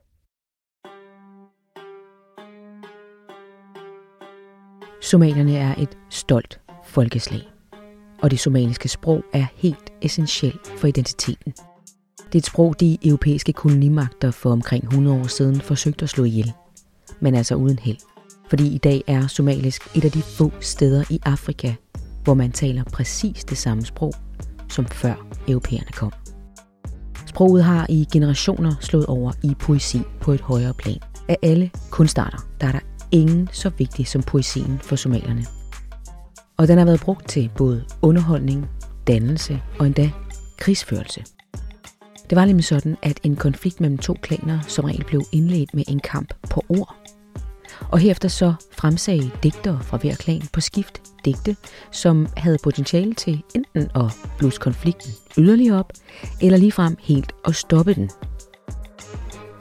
Somalierne 5.02 5.56
er 5.56 5.74
et 5.78 5.98
stolt 6.10 6.60
folkeslag, 6.84 7.53
og 8.22 8.30
det 8.30 8.40
somaliske 8.40 8.88
sprog 8.88 9.24
er 9.32 9.46
helt 9.56 9.92
essentielt 10.02 10.66
for 10.76 10.86
identiteten. 10.86 11.52
Det 12.26 12.34
er 12.34 12.38
et 12.38 12.46
sprog, 12.46 12.80
de 12.80 12.98
europæiske 13.04 13.52
kolonimagter 13.52 14.30
for 14.30 14.52
omkring 14.52 14.84
100 14.84 15.20
år 15.20 15.26
siden 15.26 15.60
forsøgte 15.60 16.02
at 16.02 16.08
slå 16.08 16.24
ihjel, 16.24 16.52
men 17.20 17.34
altså 17.34 17.54
uden 17.54 17.78
held. 17.78 17.96
Fordi 18.48 18.74
i 18.74 18.78
dag 18.78 19.02
er 19.06 19.26
somalisk 19.26 19.96
et 19.96 20.04
af 20.04 20.10
de 20.10 20.22
få 20.22 20.52
steder 20.60 21.04
i 21.10 21.20
Afrika, 21.24 21.74
hvor 22.24 22.34
man 22.34 22.52
taler 22.52 22.84
præcis 22.84 23.44
det 23.44 23.58
samme 23.58 23.84
sprog, 23.84 24.12
som 24.68 24.86
før 24.86 25.26
europæerne 25.48 25.92
kom. 25.92 26.12
Sproget 27.26 27.64
har 27.64 27.86
i 27.88 28.06
generationer 28.12 28.74
slået 28.80 29.06
over 29.06 29.32
i 29.42 29.54
poesi 29.60 30.00
på 30.20 30.32
et 30.32 30.40
højere 30.40 30.74
plan. 30.74 30.98
Af 31.28 31.36
alle 31.42 31.70
kunstarter, 31.90 32.38
der 32.60 32.66
er 32.66 32.72
der 32.72 32.80
ingen 33.12 33.48
så 33.52 33.70
vigtig 33.78 34.06
som 34.06 34.22
poesien 34.22 34.78
for 34.82 34.96
somalerne 34.96 35.46
og 36.56 36.68
den 36.68 36.78
har 36.78 36.84
været 36.84 37.00
brugt 37.00 37.28
til 37.28 37.50
både 37.56 37.84
underholdning, 38.02 38.68
dannelse 39.06 39.62
og 39.78 39.86
endda 39.86 40.10
krigsførelse. 40.58 41.24
Det 42.30 42.36
var 42.36 42.44
nemlig 42.44 42.64
sådan, 42.64 42.96
at 43.02 43.20
en 43.22 43.36
konflikt 43.36 43.80
mellem 43.80 43.98
to 43.98 44.14
klaner 44.22 44.60
som 44.68 44.84
regel 44.84 45.04
blev 45.04 45.22
indledt 45.32 45.74
med 45.74 45.84
en 45.88 46.00
kamp 46.00 46.34
på 46.50 46.64
ord. 46.68 46.96
Og 47.90 47.98
herefter 47.98 48.28
så 48.28 48.54
fremsagde 48.72 49.30
digtere 49.42 49.80
fra 49.82 49.96
hver 49.96 50.14
klan 50.14 50.42
på 50.52 50.60
skift 50.60 51.02
digte, 51.24 51.56
som 51.92 52.26
havde 52.36 52.58
potentiale 52.62 53.14
til 53.14 53.42
enten 53.54 53.90
at 53.94 54.16
blusse 54.38 54.60
konflikten 54.60 55.12
yderligere 55.38 55.78
op, 55.78 55.92
eller 56.42 56.58
ligefrem 56.58 56.96
helt 57.00 57.32
at 57.44 57.54
stoppe 57.54 57.94
den. 57.94 58.10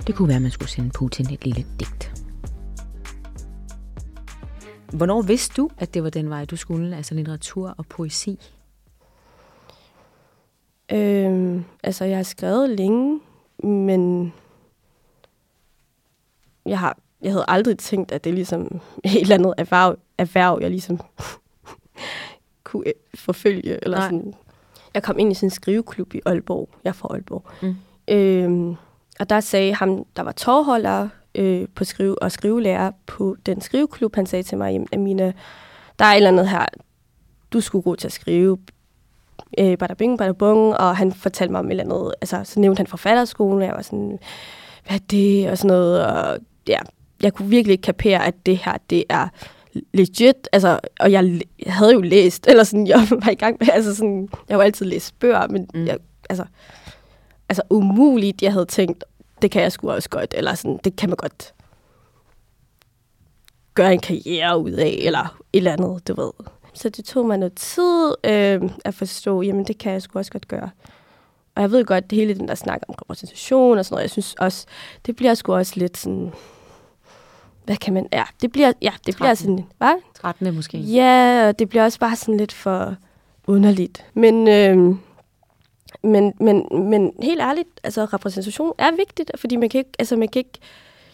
Det 0.07 0.15
kunne 0.15 0.27
være, 0.27 0.35
at 0.35 0.41
man 0.41 0.51
skulle 0.51 0.69
sende 0.71 0.89
Putin 0.89 1.33
et 1.33 1.45
lille 1.45 1.65
digt. 1.79 2.12
Hvornår 4.93 5.21
vidste 5.21 5.53
du, 5.57 5.69
at 5.77 5.93
det 5.93 6.03
var 6.03 6.09
den 6.09 6.29
vej, 6.29 6.45
du 6.45 6.55
skulle, 6.55 6.97
altså 6.97 7.15
litteratur 7.15 7.75
og 7.77 7.85
poesi? 7.85 8.39
Øhm, 10.91 11.63
altså, 11.83 12.05
jeg 12.05 12.17
har 12.17 12.23
skrevet 12.23 12.69
længe, 12.69 13.19
men 13.63 14.33
jeg 16.65 16.79
har 16.79 16.97
jeg 17.21 17.31
havde 17.31 17.45
aldrig 17.47 17.77
tænkt, 17.77 18.11
at 18.11 18.23
det 18.23 18.29
er 18.29 18.33
ligesom 18.33 18.61
et 19.03 19.21
eller 19.21 19.35
andet 19.35 19.53
erhverv, 19.57 19.97
erhverv 20.17 20.59
jeg 20.61 20.69
ligesom 20.69 20.99
kunne 22.63 22.87
øh, 22.87 22.93
forfølge. 23.15 23.83
Eller 23.83 24.01
sådan. 24.01 24.33
Jeg 24.93 25.03
kom 25.03 25.19
ind 25.19 25.31
i 25.31 25.35
sådan 25.35 25.47
en 25.47 25.51
skriveklub 25.51 26.13
i 26.13 26.21
Aalborg. 26.25 26.69
Jeg 26.83 26.89
er 26.89 26.93
fra 26.93 27.07
Aalborg. 27.11 27.43
Mm. 27.61 27.75
Øhm, 28.07 28.75
og 29.19 29.29
der 29.29 29.39
sagde 29.39 29.73
ham, 29.73 30.05
der 30.15 30.23
var 30.23 30.31
tårholder 30.31 31.09
øh, 31.35 31.67
på 31.75 31.83
skrive, 31.83 32.23
og 32.23 32.31
skrivelærer 32.31 32.91
på 33.05 33.35
den 33.45 33.61
skriveklub, 33.61 34.15
han 34.15 34.25
sagde 34.25 34.43
til 34.43 34.57
mig, 34.57 34.85
at 34.91 34.99
mine, 34.99 35.33
der 35.99 36.05
er 36.05 36.11
et 36.11 36.15
eller 36.15 36.29
andet 36.29 36.49
her, 36.49 36.65
du 37.53 37.61
skulle 37.61 37.83
gå 37.83 37.95
til 37.95 38.07
at 38.07 38.11
skrive, 38.11 38.57
øh, 39.57 39.77
bada 39.77 39.93
bing, 39.93 40.17
bada 40.17 40.31
bung, 40.31 40.77
og 40.77 40.97
han 40.97 41.11
fortalte 41.11 41.51
mig 41.51 41.59
om 41.59 41.65
et 41.65 41.71
eller 41.71 41.83
andet, 41.83 42.13
altså 42.21 42.41
så 42.43 42.59
nævnte 42.59 42.79
han 42.79 42.87
forfatterskolen, 42.87 43.61
og 43.61 43.67
jeg 43.67 43.75
var 43.75 43.81
sådan, 43.81 44.19
hvad 44.87 44.95
er 44.95 45.03
det, 45.09 45.49
og 45.49 45.57
sådan 45.57 45.67
noget, 45.67 46.05
og 46.05 46.37
ja, 46.67 46.79
jeg 47.23 47.33
kunne 47.33 47.49
virkelig 47.49 47.71
ikke 47.71 47.81
kapere, 47.81 48.25
at 48.25 48.35
det 48.45 48.57
her, 48.57 48.77
det 48.89 49.03
er 49.09 49.27
legit, 49.93 50.47
altså, 50.51 50.79
og 50.99 51.11
jeg, 51.11 51.41
havde 51.67 51.93
jo 51.93 52.01
læst, 52.01 52.47
eller 52.49 52.63
sådan, 52.63 52.87
jeg 52.87 53.07
var 53.09 53.29
i 53.29 53.35
gang 53.35 53.57
med, 53.59 53.67
altså 53.73 53.95
sådan, 53.95 54.29
jeg 54.49 54.57
var 54.57 54.63
altid 54.63 54.85
læst 54.85 55.19
bøger, 55.19 55.47
men 55.47 55.67
mm. 55.73 55.85
jeg, 55.85 55.97
altså, 56.29 56.45
altså 57.49 57.61
umuligt, 57.69 58.41
jeg 58.41 58.53
havde 58.53 58.65
tænkt, 58.65 59.03
det 59.43 59.51
kan 59.51 59.61
jeg 59.61 59.71
sgu 59.71 59.91
også 59.91 60.09
godt, 60.09 60.33
eller 60.37 60.55
sådan, 60.55 60.79
det 60.83 60.95
kan 60.95 61.09
man 61.09 61.15
godt 61.15 61.53
gøre 63.73 63.93
en 63.93 63.99
karriere 63.99 64.59
ud 64.59 64.71
af, 64.71 64.99
eller 65.01 65.37
et 65.53 65.57
eller 65.57 65.73
andet, 65.73 66.07
du 66.07 66.13
ved. 66.13 66.31
Så 66.73 66.89
det 66.89 67.05
tog 67.05 67.25
mig 67.25 67.37
noget 67.37 67.53
tid 67.53 68.13
øh, 68.23 68.61
at 68.85 68.93
forstå, 68.93 69.41
jamen 69.41 69.67
det 69.67 69.77
kan 69.77 69.93
jeg 69.93 70.01
sgu 70.01 70.19
også 70.19 70.31
godt 70.31 70.47
gøre. 70.47 70.69
Og 71.55 71.61
jeg 71.61 71.71
ved 71.71 71.85
godt, 71.85 72.09
det 72.09 72.17
hele 72.17 72.33
den 72.33 72.47
der 72.47 72.55
snak 72.55 72.81
om 72.87 72.95
repræsentation 73.01 73.77
og 73.77 73.85
sådan 73.85 73.93
noget, 73.93 74.03
jeg 74.03 74.09
synes 74.09 74.33
også, 74.33 74.65
det 75.05 75.15
bliver 75.15 75.33
sgu 75.33 75.53
også 75.53 75.73
lidt 75.75 75.97
sådan, 75.97 76.33
hvad 77.65 77.77
kan 77.77 77.93
man, 77.93 78.07
ja, 78.13 78.23
det 78.41 78.51
bliver, 78.51 78.73
ja, 78.81 78.91
det 79.05 79.15
13. 79.15 79.15
bliver 79.15 79.33
sådan, 79.33 79.65
hvad? 79.77 79.95
13. 80.21 80.55
måske. 80.55 80.77
Ja, 80.77 81.47
og 81.47 81.59
det 81.59 81.69
bliver 81.69 81.83
også 81.83 81.99
bare 81.99 82.15
sådan 82.15 82.37
lidt 82.37 82.51
for 82.51 82.95
underligt. 83.47 84.05
Men, 84.13 84.47
øh, 84.47 84.95
men, 86.03 86.33
men, 86.39 86.67
men 86.71 87.13
helt 87.21 87.41
ærligt, 87.41 87.67
altså 87.83 88.05
repræsentation 88.05 88.73
er 88.77 88.91
vigtigt, 88.91 89.31
fordi 89.35 89.55
man 89.55 89.69
kan 89.69 89.77
ikke, 89.77 89.91
altså 89.99 90.15
man 90.15 90.27
kan 90.27 90.39
ikke 90.39 90.59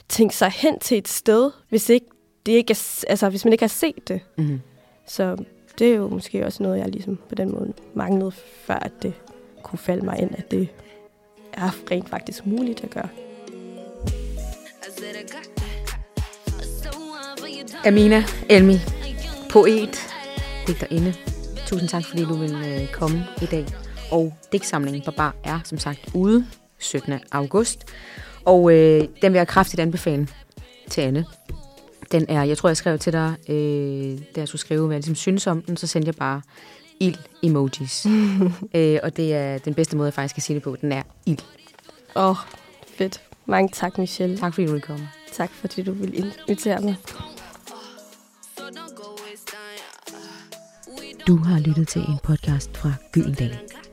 tænke 0.09 0.35
sig 0.35 0.51
hen 0.51 0.79
til 0.79 0.97
et 0.97 1.07
sted, 1.07 1.51
hvis 1.69 1.89
ikke 1.89 2.05
det 2.45 2.51
ikke 2.51 2.71
er, 2.71 3.03
altså 3.07 3.29
hvis 3.29 3.45
man 3.45 3.53
ikke 3.53 3.63
har 3.63 3.67
set 3.67 4.07
det. 4.07 4.21
Mm-hmm. 4.37 4.61
Så 5.07 5.37
det 5.79 5.91
er 5.91 5.95
jo 5.95 6.07
måske 6.07 6.45
også 6.45 6.63
noget, 6.63 6.79
jeg 6.79 6.87
ligesom 6.87 7.19
på 7.29 7.35
den 7.35 7.51
måde 7.51 7.73
manglede, 7.93 8.31
før 8.31 8.75
at 8.75 8.91
det 9.01 9.13
kunne 9.63 9.79
falde 9.79 10.05
mig 10.05 10.19
ind, 10.19 10.31
at 10.37 10.51
det 10.51 10.67
er 11.53 11.69
rent 11.91 12.09
faktisk 12.09 12.45
muligt 12.45 12.83
at 12.83 12.89
gøre. 12.89 13.09
Amina 17.85 18.23
Elmi, 18.49 18.75
poet, 19.49 19.99
digterinde. 20.67 21.13
Tusind 21.67 21.89
tak, 21.89 22.05
fordi 22.05 22.23
du 22.23 22.33
vil 22.33 22.51
øh, 22.51 22.91
komme 22.91 23.25
i 23.41 23.45
dag. 23.45 23.65
Og 24.11 24.33
digtsamlingen 24.51 25.01
Barbar 25.01 25.35
er 25.43 25.59
som 25.63 25.77
sagt 25.77 25.99
ude 26.13 26.45
17. 26.77 27.13
august. 27.31 27.85
Og 28.45 28.73
øh, 28.73 29.07
den 29.21 29.33
vil 29.33 29.39
jeg 29.39 29.47
kraftigt 29.47 29.79
anbefale 29.79 30.27
til 30.89 31.01
Anne. 31.01 31.25
Den 32.11 32.25
er, 32.29 32.43
jeg 32.43 32.57
tror, 32.57 32.69
jeg 32.69 32.77
skrev 32.77 32.99
til 32.99 33.13
dig, 33.13 33.35
øh, 33.49 34.19
da 34.35 34.39
jeg 34.39 34.47
skulle 34.47 34.61
skrive, 34.61 34.85
hvad 34.85 34.95
jeg 34.95 34.99
ligesom 34.99 35.15
synes 35.15 35.47
om 35.47 35.61
den, 35.61 35.77
så 35.77 35.87
sendte 35.87 36.07
jeg 36.07 36.15
bare 36.15 36.41
ild-emojis. 36.99 38.05
øh, 38.75 38.99
og 39.03 39.17
det 39.17 39.35
er 39.35 39.57
den 39.57 39.73
bedste 39.73 39.97
måde, 39.97 40.05
jeg 40.05 40.13
faktisk 40.13 40.35
kan 40.35 40.41
sige 40.41 40.55
det 40.55 40.63
på. 40.63 40.75
Den 40.81 40.91
er 40.91 41.03
ild. 41.25 41.39
Åh, 42.15 42.29
oh, 42.29 42.35
fedt. 42.97 43.21
Mange 43.45 43.69
tak, 43.73 43.97
Michelle. 43.97 44.37
Tak, 44.37 44.53
fordi 44.53 44.65
du 44.65 44.71
ville 44.71 44.85
komme. 44.85 45.09
Tak, 45.31 45.49
fordi 45.51 45.81
du 45.81 45.91
ville 45.91 46.33
invitere 46.47 46.81
mig. 46.81 46.95
Du 51.27 51.37
har 51.37 51.59
lyttet 51.59 51.87
til 51.87 52.01
en 52.01 52.19
podcast 52.23 52.77
fra 52.77 52.93
Gyldendal, 53.11 53.59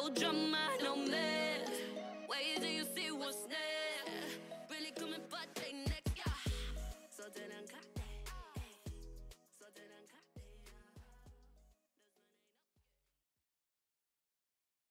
no 0.00 0.08
drama, 0.10 0.58
no 0.82 0.96
mess. 0.96 1.68
Wait 2.28 2.60
till 2.60 2.70
you 2.70 2.84
see 2.94 3.10
what's 3.10 3.48
next. 3.48 3.67